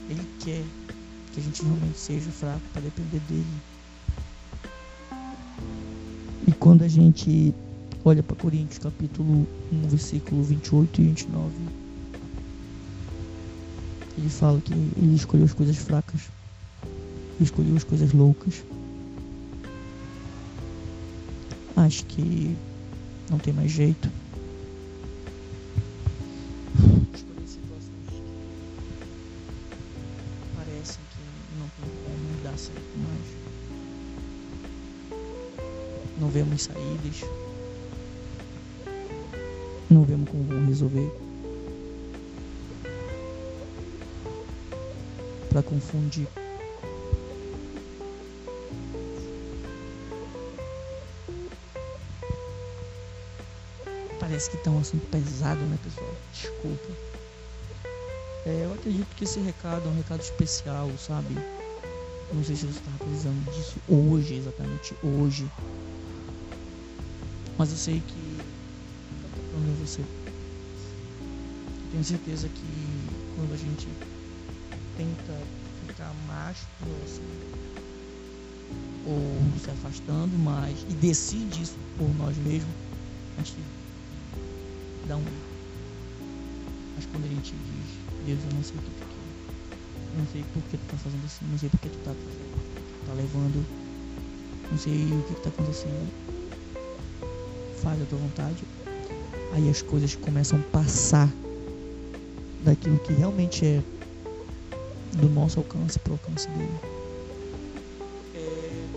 ele 0.10 0.28
quer 0.40 0.89
que 1.40 1.42
a 1.42 1.42
gente 1.42 1.64
realmente 1.64 1.98
seja 1.98 2.32
fraco 2.32 2.62
para 2.74 2.82
depender 2.82 3.20
dele 3.28 3.46
e 6.48 6.52
quando 6.52 6.84
a 6.84 6.88
gente 6.88 7.54
olha 8.04 8.22
para 8.22 8.36
Coríntios 8.36 8.80
capítulo 8.80 9.48
1 9.72 9.88
versículo 9.88 10.44
28 10.44 11.02
e 11.02 11.06
29 11.06 11.54
ele 14.18 14.30
fala 14.30 14.60
que 14.60 14.74
ele 14.74 15.16
escolheu 15.16 15.46
as 15.46 15.54
coisas 15.54 15.78
fracas 15.78 16.30
escolheu 17.44 17.76
as 17.76 17.84
coisas 17.84 18.12
loucas. 18.12 18.64
Acho 21.76 22.06
que 22.06 22.56
não 23.30 23.38
tem 23.38 23.54
mais 23.54 23.72
jeito. 23.72 24.10
Vemos 36.60 36.64
saídas. 36.64 37.22
Não 39.90 40.04
vemos 40.04 40.30
como 40.30 40.44
vão 40.44 40.66
resolver. 40.66 41.10
Para 45.50 45.64
confundir 45.64 46.28
Parece 54.20 54.52
que 54.52 54.58
tá 54.58 54.70
um 54.70 54.80
assunto 54.80 55.06
pesado, 55.08 55.60
né, 55.62 55.78
pessoal? 55.84 56.16
Desculpa. 56.32 56.90
É, 58.46 58.66
eu 58.66 58.74
acredito 58.74 59.08
que 59.16 59.24
esse 59.24 59.40
recado 59.40 59.88
é 59.88 59.92
um 59.92 59.96
recado 59.96 60.22
especial, 60.22 60.90
sabe? 60.98 61.36
Não 62.32 62.44
sei 62.44 62.56
se 62.56 62.68
você 62.68 62.80
estava 62.80 62.98
precisando 63.00 63.52
disso 63.52 63.80
hoje, 63.88 64.36
exatamente 64.36 64.96
hoje. 65.04 65.50
Mas 67.60 67.72
eu 67.72 67.78
sei 67.78 68.00
que 68.00 68.38
tá 69.22 69.28
tocando 69.36 69.78
você. 69.86 70.02
Tenho 71.92 72.04
certeza 72.06 72.48
que 72.48 73.10
quando 73.36 73.54
a 73.54 73.58
gente 73.58 73.90
tenta 74.96 75.34
ficar 75.82 76.14
mais 76.26 76.66
próximo 76.80 77.28
ou 79.06 79.60
se 79.60 79.70
afastando 79.72 80.38
mais 80.38 80.86
e 80.88 80.94
decide 80.94 81.64
isso 81.64 81.78
por 81.98 82.08
nós 82.18 82.38
mesmos, 82.38 82.74
a 83.36 83.44
gente 83.44 83.66
dá 85.06 85.18
um. 85.18 85.26
Mas 86.96 87.06
quando 87.08 87.26
a 87.26 87.28
gente 87.28 87.58
diz, 87.58 88.26
Deus, 88.26 88.40
eu 88.46 88.56
não 88.56 88.64
sei 88.64 88.80
o 88.80 88.84
que 88.84 88.92
tu 88.92 89.04
quer. 89.04 90.18
Não 90.18 90.26
sei 90.28 90.46
por 90.54 90.64
que 90.64 90.78
tu 90.78 90.86
tá 90.86 90.98
fazendo 90.98 91.26
assim, 91.26 91.46
não 91.46 91.58
sei 91.58 91.70
por 91.70 91.80
que 91.82 91.90
tu 91.90 92.00
tá, 92.00 92.16
tá 93.06 93.14
levando. 93.14 93.66
Não 94.72 94.78
sei 94.78 95.12
o 95.12 95.24
que, 95.24 95.34
que 95.36 95.42
tá 95.42 95.50
acontecendo. 95.50 96.39
Faz 97.82 98.02
a 98.02 98.06
tua 98.06 98.20
vontade. 98.20 98.64
Aí 99.54 99.70
as 99.70 99.82
coisas 99.82 100.16
começam 100.16 100.60
a 100.60 100.64
passar 100.64 101.30
daquilo 102.64 103.00
que 103.00 103.14
realmente 103.14 103.66
é 103.66 103.84
do 105.18 105.30
nosso 105.30 105.60
alcance 105.60 105.98
para 106.00 106.12
o 106.12 106.14
alcance 106.14 106.48
dele. 106.50 106.80
É, 108.36 108.88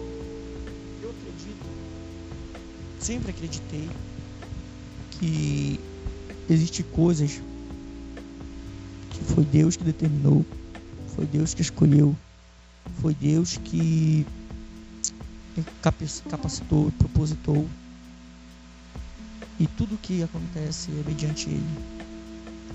eu 1.03 1.11
acredito, 1.11 1.69
sempre 2.99 3.31
acreditei 3.31 3.89
que 5.11 5.81
Existem 6.49 6.85
coisas 6.93 7.41
que 9.11 9.25
foi 9.25 9.45
Deus 9.45 9.77
que 9.77 9.85
determinou, 9.85 10.45
foi 11.15 11.25
Deus 11.25 11.55
que 11.55 11.63
escolheu, 11.63 12.15
foi 13.01 13.15
Deus 13.15 13.57
que 13.57 14.27
capacitou, 15.81 16.91
propositou. 16.99 17.67
E 19.63 19.67
tudo 19.69 19.97
que 19.97 20.25
acontece 20.25 20.91
é 20.91 21.09
mediante 21.09 21.49
Ele. 21.49 21.63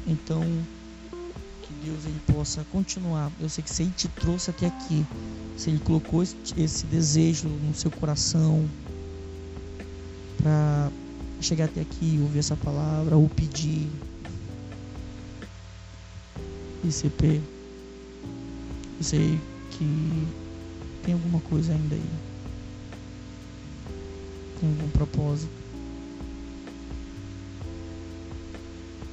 Então, 0.08 0.42
que 1.62 1.74
Deus 1.86 2.06
ele 2.06 2.22
possa 2.32 2.64
continuar. 2.72 3.30
Eu 3.42 3.50
sei 3.50 3.62
que 3.62 3.70
se 3.70 3.84
Ele 3.84 3.92
te 3.92 4.08
trouxe 4.08 4.52
até 4.52 4.68
aqui, 4.68 5.06
se 5.58 5.70
Ele 5.70 5.80
colocou 5.80 6.24
esse 6.24 6.86
desejo 6.86 7.50
no 7.50 7.76
seu 7.76 7.92
coração 7.92 8.66
para 10.38 10.90
chegar 11.42 11.66
até 11.66 11.82
aqui, 11.82 12.20
ouvir 12.22 12.40
essa 12.40 12.56
palavra, 12.56 13.18
ou 13.18 13.28
pedir 13.28 13.90
ICP, 16.86 17.42
eu 18.98 19.04
sei 19.04 19.38
que 19.72 20.28
tem 21.04 21.14
alguma 21.16 21.42
coisa 21.42 21.74
ainda 21.74 21.96
aí, 21.96 22.10
tem 24.62 24.70
algum 24.70 24.90
propósito. 24.92 25.67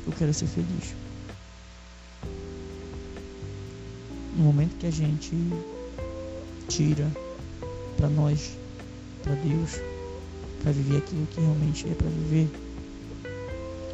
Eu 0.07 0.13
quero 0.13 0.35
ser 0.35 0.47
feliz. 0.47 0.95
No 4.37 4.45
momento 4.45 4.77
que 4.77 4.87
a 4.87 4.91
gente 4.91 5.35
tira 6.69 7.11
para 7.97 8.09
nós, 8.09 8.59
para 9.23 9.35
Deus, 9.35 9.81
para 10.63 10.73
viver 10.73 10.99
aquilo 10.99 11.27
que 11.29 11.41
realmente 11.41 11.89
é 11.89 11.95
para 11.95 12.09
viver, 12.09 12.51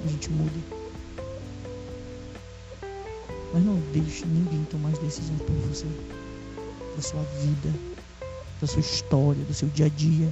a 0.04 0.08
gente 0.08 0.30
muda. 0.30 0.80
Mas 3.52 3.64
não 3.64 3.76
deixe 3.92 4.24
ninguém 4.26 4.64
tomar 4.64 4.90
as 4.90 4.98
decisões 4.98 5.42
por 5.42 5.54
você, 5.68 5.86
da 6.96 7.02
sua 7.02 7.22
vida, 7.40 7.72
da 8.60 8.66
sua 8.66 8.80
história, 8.80 9.44
do 9.44 9.54
seu 9.54 9.68
dia 9.68 9.86
a 9.86 9.88
dia. 9.88 10.28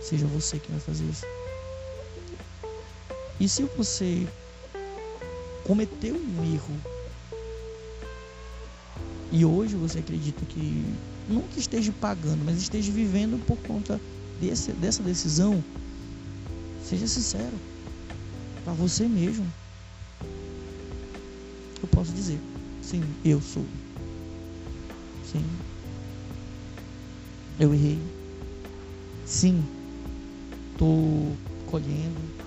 Seja 0.00 0.26
você 0.26 0.58
que 0.58 0.70
vai 0.70 0.80
fazer 0.80 1.04
isso. 1.04 1.24
E 3.42 3.48
se 3.48 3.64
você 3.76 4.28
cometeu 5.64 6.14
um 6.14 6.44
erro 6.44 6.80
e 9.32 9.44
hoje 9.44 9.74
você 9.74 9.98
acredita 9.98 10.46
que 10.46 10.84
não 11.28 11.42
que 11.48 11.58
esteja 11.58 11.92
pagando, 11.92 12.44
mas 12.44 12.58
esteja 12.58 12.92
vivendo 12.92 13.40
por 13.40 13.56
conta 13.56 14.00
desse, 14.38 14.70
dessa 14.74 15.02
decisão, 15.02 15.60
seja 16.78 17.08
sincero 17.08 17.58
para 18.62 18.74
você 18.74 19.08
mesmo. 19.08 19.52
Eu 21.82 21.88
posso 21.88 22.12
dizer, 22.12 22.38
sim, 22.80 23.02
eu 23.24 23.40
sou. 23.40 23.66
Sim, 25.24 25.44
eu 27.58 27.74
errei. 27.74 27.98
Sim, 29.24 29.64
estou 30.70 31.36
colhendo, 31.66 32.41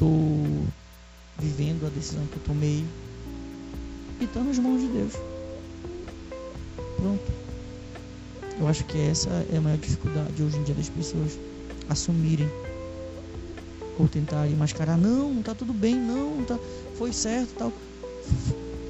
estou 0.00 0.66
vivendo 1.38 1.86
a 1.86 1.90
decisão 1.90 2.26
que 2.26 2.36
eu 2.36 2.42
tomei 2.44 2.82
e 4.18 4.24
está 4.24 4.40
nas 4.40 4.58
mãos 4.58 4.80
de 4.80 4.88
Deus. 4.88 5.12
Pronto. 6.96 7.32
Eu 8.58 8.66
acho 8.66 8.84
que 8.84 8.98
essa 8.98 9.28
é 9.52 9.58
a 9.58 9.60
maior 9.60 9.76
dificuldade 9.76 10.42
hoje 10.42 10.56
em 10.56 10.62
dia 10.62 10.74
das 10.74 10.88
pessoas 10.88 11.38
assumirem 11.90 12.48
ou 13.98 14.08
tentarem 14.08 14.54
mascarar. 14.56 14.96
Não, 14.96 15.42
tá 15.42 15.54
tudo 15.54 15.74
bem, 15.74 15.96
não, 15.96 16.44
tá, 16.44 16.58
foi 16.96 17.12
certo 17.12 17.54
tal. 17.58 17.72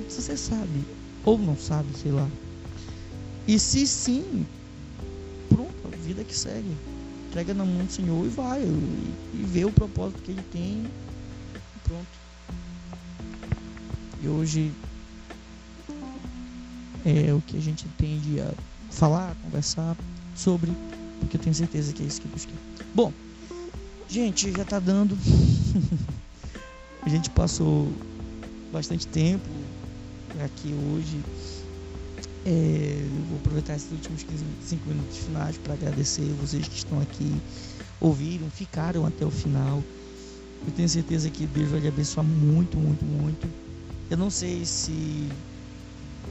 Você 0.09 0.37
sabe, 0.37 0.85
ou 1.25 1.39
não 1.39 1.57
sabe, 1.57 1.89
sei 1.97 2.13
lá. 2.13 2.29
E 3.49 3.59
se 3.59 3.85
sim, 3.85 4.47
pronto, 5.49 5.75
a 5.93 5.97
vida 5.97 6.23
que 6.23 6.37
segue. 6.37 6.77
Entrega 7.31 7.55
na 7.55 7.65
mão 7.65 7.85
do 7.85 7.93
Senhor 7.93 8.27
e 8.27 8.29
vai. 8.29 8.61
E, 8.61 9.15
e 9.35 9.45
vê 9.45 9.65
o 9.65 9.71
propósito 9.71 10.21
que 10.21 10.33
ele 10.33 10.43
tem. 10.51 10.85
Pronto. 11.85 12.07
E 14.21 14.29
hoje 14.29 14.73
é 17.05 17.33
o 17.33 17.41
que 17.41 17.57
a 17.57 17.61
gente 17.61 17.87
tende 17.97 18.41
a 18.41 18.53
falar, 18.91 19.35
conversar 19.45 19.97
sobre, 20.35 20.73
porque 21.21 21.37
eu 21.37 21.41
tenho 21.41 21.55
certeza 21.55 21.93
que 21.93 22.03
é 22.03 22.07
isso 22.07 22.21
que 22.21 22.29
quer. 22.29 22.85
Bom, 22.95 23.13
gente, 24.09 24.51
já 24.51 24.65
tá 24.65 24.81
dando. 24.81 25.17
a 27.03 27.09
gente 27.09 27.31
passou 27.31 27.89
bastante 28.73 29.07
tempo 29.07 29.49
aqui 30.45 30.75
hoje. 30.75 31.21
É, 32.47 32.97
vou 33.29 33.39
aproveitar 33.39 33.77
esses 33.77 33.91
últimos 33.93 34.23
15, 34.23 34.45
5 34.63 34.89
minutos 34.89 35.19
finais 35.19 35.59
para 35.59 35.75
agradecer 35.75 36.25
vocês 36.41 36.67
que 36.67 36.77
estão 36.77 37.01
aqui, 37.01 37.31
ouviram, 38.01 38.49
ficaram 38.51 39.05
até 39.05 39.27
o 39.27 39.31
final. 39.31 39.83
Eu 40.67 40.73
tenho 40.73 40.89
certeza 40.89 41.29
que 41.31 41.47
Deus 41.47 41.71
vai 41.71 41.81
lhe 41.81 41.89
abençoar 41.89 42.25
muito, 42.25 42.79
muito, 42.79 43.05
muito. 43.05 43.47
Eu 44.11 44.17
não 44.17 44.31
sei 44.31 44.65
se 44.65 45.29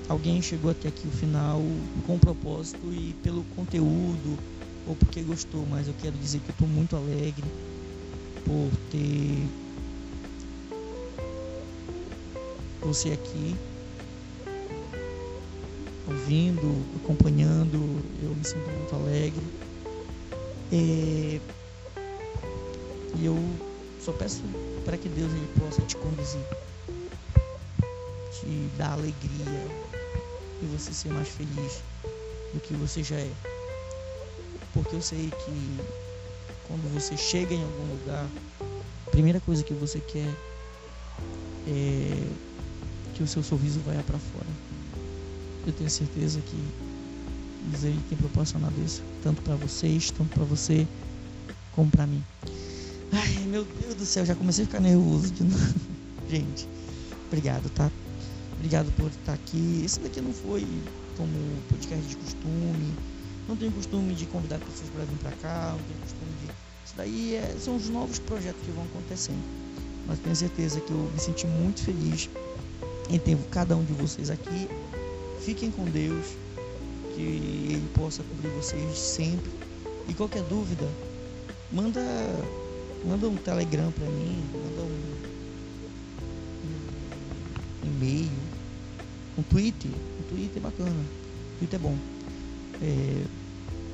alguém 0.08 0.42
chegou 0.42 0.72
até 0.72 0.88
aqui 0.88 1.08
o 1.08 1.12
final 1.12 1.62
com 2.06 2.18
propósito 2.18 2.92
e 2.92 3.14
pelo 3.24 3.44
conteúdo 3.56 4.38
ou 4.88 4.96
porque 4.96 5.22
gostou, 5.22 5.66
mas 5.70 5.88
eu 5.88 5.94
quero 6.02 6.18
dizer 6.18 6.40
que 6.40 6.50
eu 6.50 6.54
estou 6.54 6.68
muito 6.68 6.96
alegre 6.96 7.46
por 8.46 8.72
ter 8.90 9.48
você 12.82 13.12
aqui 13.12 13.56
ouvindo, 16.10 16.86
acompanhando, 17.04 18.04
eu 18.22 18.36
me 18.36 18.44
sinto 18.44 18.70
muito 18.70 18.96
alegre. 18.96 19.44
É, 20.72 21.40
e 23.16 23.26
eu 23.26 23.38
só 24.00 24.12
peço 24.14 24.44
para 24.86 24.98
que 24.98 25.08
Deus 25.10 25.32
ele 25.32 25.48
possa 25.60 25.82
te 25.84 25.96
conduzir, 25.98 26.42
te 28.32 28.70
dar 28.78 28.94
alegria 28.94 29.68
e 30.62 30.66
você 30.66 30.94
ser 30.94 31.10
mais 31.10 31.28
feliz 31.28 31.84
do 32.54 32.60
que 32.60 32.74
você 32.74 33.04
já 33.04 33.16
é. 33.16 33.32
Porque 34.74 34.96
eu 34.96 35.02
sei 35.02 35.30
que 35.30 35.78
quando 36.68 36.94
você 36.94 37.18
chega 37.18 37.54
em 37.54 37.64
algum 37.64 37.92
lugar, 37.96 38.28
a 39.08 39.10
primeira 39.10 39.40
coisa 39.40 39.64
que 39.64 39.74
você 39.74 40.00
quer 40.00 40.34
é 41.68 42.28
que 43.16 43.24
o 43.24 43.28
seu 43.28 43.44
sorriso 43.44 43.80
vai 43.82 44.02
para 44.04 44.18
fora. 44.18 44.49
Eu 45.70 45.74
tenho 45.74 45.90
certeza 45.90 46.42
que 46.42 46.58
ele 47.84 48.02
tem 48.10 48.18
proporcionado 48.18 48.74
isso, 48.84 49.04
tanto 49.22 49.40
para 49.44 49.56
vocês, 49.56 50.10
tanto 50.10 50.30
para 50.34 50.44
você, 50.44 50.88
como 51.76 51.92
para 51.92 52.08
mim. 52.08 52.24
Ai, 53.12 53.46
meu 53.46 53.64
Deus 53.80 53.94
do 53.94 54.04
céu, 54.04 54.26
já 54.26 54.34
comecei 54.34 54.64
a 54.64 54.68
ficar 54.68 54.80
nervoso 54.80 55.32
de 55.32 55.44
novo. 55.44 55.76
Gente, 56.28 56.68
obrigado, 57.28 57.70
tá? 57.70 57.92
Obrigado 58.54 58.92
por 58.94 59.12
estar 59.12 59.34
aqui. 59.34 59.84
Esse 59.86 60.00
daqui 60.00 60.20
não 60.22 60.34
foi 60.34 60.66
como 61.16 61.32
podcast 61.70 62.04
de 62.04 62.16
costume. 62.16 62.94
Não 63.48 63.56
tenho 63.56 63.72
costume 63.72 64.16
de 64.16 64.26
convidar 64.26 64.58
pessoas 64.58 64.90
para 64.90 65.06
vir 65.06 65.18
para 65.20 65.32
cá. 65.34 65.76
Não 65.78 65.84
tenho 65.84 66.00
costume 66.00 66.32
de. 66.42 66.52
Isso 66.84 66.94
daí 66.98 67.36
é... 67.36 67.56
são 67.60 67.76
os 67.76 67.90
novos 67.90 68.18
projetos 68.18 68.60
que 68.66 68.72
vão 68.72 68.86
acontecendo. 68.86 69.44
Mas 70.08 70.18
tenho 70.18 70.36
certeza 70.36 70.82
que 70.82 70.90
eu 70.90 71.12
me 71.14 71.20
senti 71.20 71.46
muito 71.46 71.84
feliz 71.84 72.28
em 73.12 73.20
ter 73.20 73.38
cada 73.52 73.78
um 73.78 73.84
de 73.84 73.94
vocês 73.94 74.32
aqui. 74.32 74.68
Fiquem 75.40 75.72
com 75.72 75.86
Deus. 75.86 76.38
Que 77.16 77.22
Ele 77.22 77.90
possa 77.94 78.24
cobrir 78.24 78.50
vocês 78.50 78.98
sempre. 78.98 79.52
E 80.08 80.14
qualquer 80.14 80.44
dúvida, 80.44 80.88
manda 81.72 82.02
manda 83.06 83.28
um 83.30 83.38
telegram 83.38 83.92
para 83.92 84.06
mim, 84.08 84.44
manda 84.54 84.82
um, 84.82 85.16
um, 86.66 87.88
e-mail, 87.88 88.32
um 89.38 89.44
Twitter, 89.44 89.92
um 89.92 90.24
Twitter 90.24 90.58
é 90.58 90.60
bacana, 90.60 90.90
um 90.90 91.58
Twitter 91.60 91.80
é 91.80 91.84
bom. 91.84 91.98
É, 92.82 93.26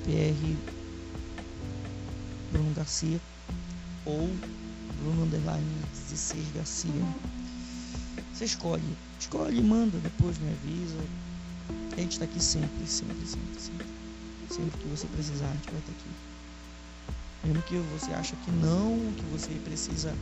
PR 0.03 0.55
Bruno 2.51 2.73
Garcia 2.75 3.19
ou 4.05 4.29
Bruno 5.01 5.23
Underline 5.23 5.65
16 5.91 6.51
Garcia. 6.55 6.91
Você 8.33 8.45
escolhe, 8.45 8.83
escolhe, 9.19 9.61
manda, 9.61 9.97
depois 9.99 10.37
me 10.37 10.51
avisa. 10.51 11.24
A 11.91 11.99
gente 11.99 12.13
está 12.13 12.25
aqui 12.25 12.41
sempre, 12.41 12.85
sempre, 12.85 13.25
sempre, 13.25 13.59
sempre. 13.59 13.87
Sempre 14.49 14.79
que 14.79 14.87
você 14.87 15.07
precisar, 15.07 15.47
a 15.47 15.53
gente 15.53 15.71
vai 15.71 15.79
estar 15.79 15.91
aqui. 15.91 16.09
Mesmo 17.45 17.61
que 17.63 17.77
você 17.97 18.11
acha 18.11 18.35
que 18.37 18.51
não, 18.51 19.13
que 19.15 19.23
você 19.31 19.51
precisa 19.63 20.13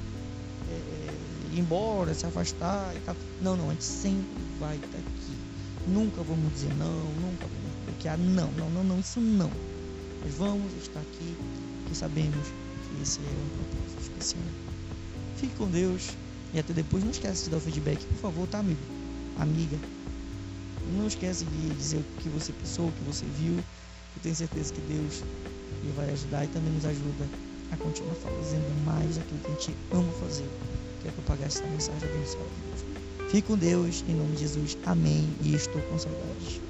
é, 0.69 1.13
ir 1.53 1.59
embora, 1.59 2.13
se 2.13 2.25
afastar. 2.25 2.93
Não, 3.41 3.55
não, 3.55 3.69
a 3.69 3.73
gente 3.73 3.83
sempre 3.83 4.41
vai 4.59 4.75
estar 4.75 4.97
aqui. 4.97 5.37
Nunca 5.87 6.21
vamos 6.23 6.53
dizer 6.53 6.73
não, 6.75 7.03
nunca 7.21 7.45
vamos 7.47 7.85
bloquear. 7.85 8.17
Não, 8.17 8.51
não, 8.51 8.69
não, 8.69 8.83
não, 8.83 8.99
isso 8.99 9.19
não. 9.19 9.51
Nós 10.23 10.35
vamos 10.35 10.73
estar 10.81 10.99
aqui, 10.99 11.35
porque 11.81 11.95
sabemos 11.95 12.47
que 12.47 13.01
esse 13.01 13.19
é 13.19 13.23
um 13.23 13.49
propósito 13.57 14.01
especial. 14.01 14.43
Fique 15.37 15.55
com 15.55 15.67
Deus 15.67 16.09
e 16.53 16.59
até 16.59 16.73
depois. 16.73 17.03
Não 17.03 17.11
esquece 17.11 17.45
de 17.45 17.49
dar 17.49 17.57
o 17.57 17.61
feedback, 17.61 18.05
por 18.05 18.17
favor, 18.17 18.47
tá, 18.47 18.59
amigo? 18.59 18.79
Amiga. 19.37 19.77
Não 20.91 21.07
esquece 21.07 21.45
de 21.45 21.69
dizer 21.75 21.97
o 21.97 22.21
que 22.21 22.29
você 22.29 22.51
pensou, 22.53 22.87
o 22.87 22.91
que 22.91 23.03
você 23.03 23.25
viu. 23.25 23.55
Eu 23.55 24.21
tenho 24.21 24.35
certeza 24.35 24.73
que 24.73 24.81
Deus 24.81 25.23
vai 25.95 26.09
ajudar 26.11 26.45
e 26.45 26.47
também 26.47 26.71
nos 26.73 26.85
ajuda 26.85 27.27
a 27.71 27.77
continuar 27.77 28.15
fazendo 28.15 28.85
mais 28.85 29.17
aquilo 29.17 29.39
que 29.39 29.47
a 29.47 29.51
gente 29.51 29.77
ama 29.91 30.11
fazer, 30.13 30.49
que 31.01 31.07
é 31.07 31.11
propagar 31.11 31.47
essa 31.47 31.65
mensagem 31.67 32.09
abençoada 32.09 32.49
de 32.49 32.61
Deus. 32.61 33.31
Fique 33.31 33.47
com 33.47 33.57
Deus, 33.57 34.03
em 34.07 34.15
nome 34.15 34.33
de 34.33 34.41
Jesus. 34.41 34.77
Amém. 34.85 35.27
E 35.41 35.55
estou 35.55 35.81
com 35.83 35.97
saudades. 35.97 36.62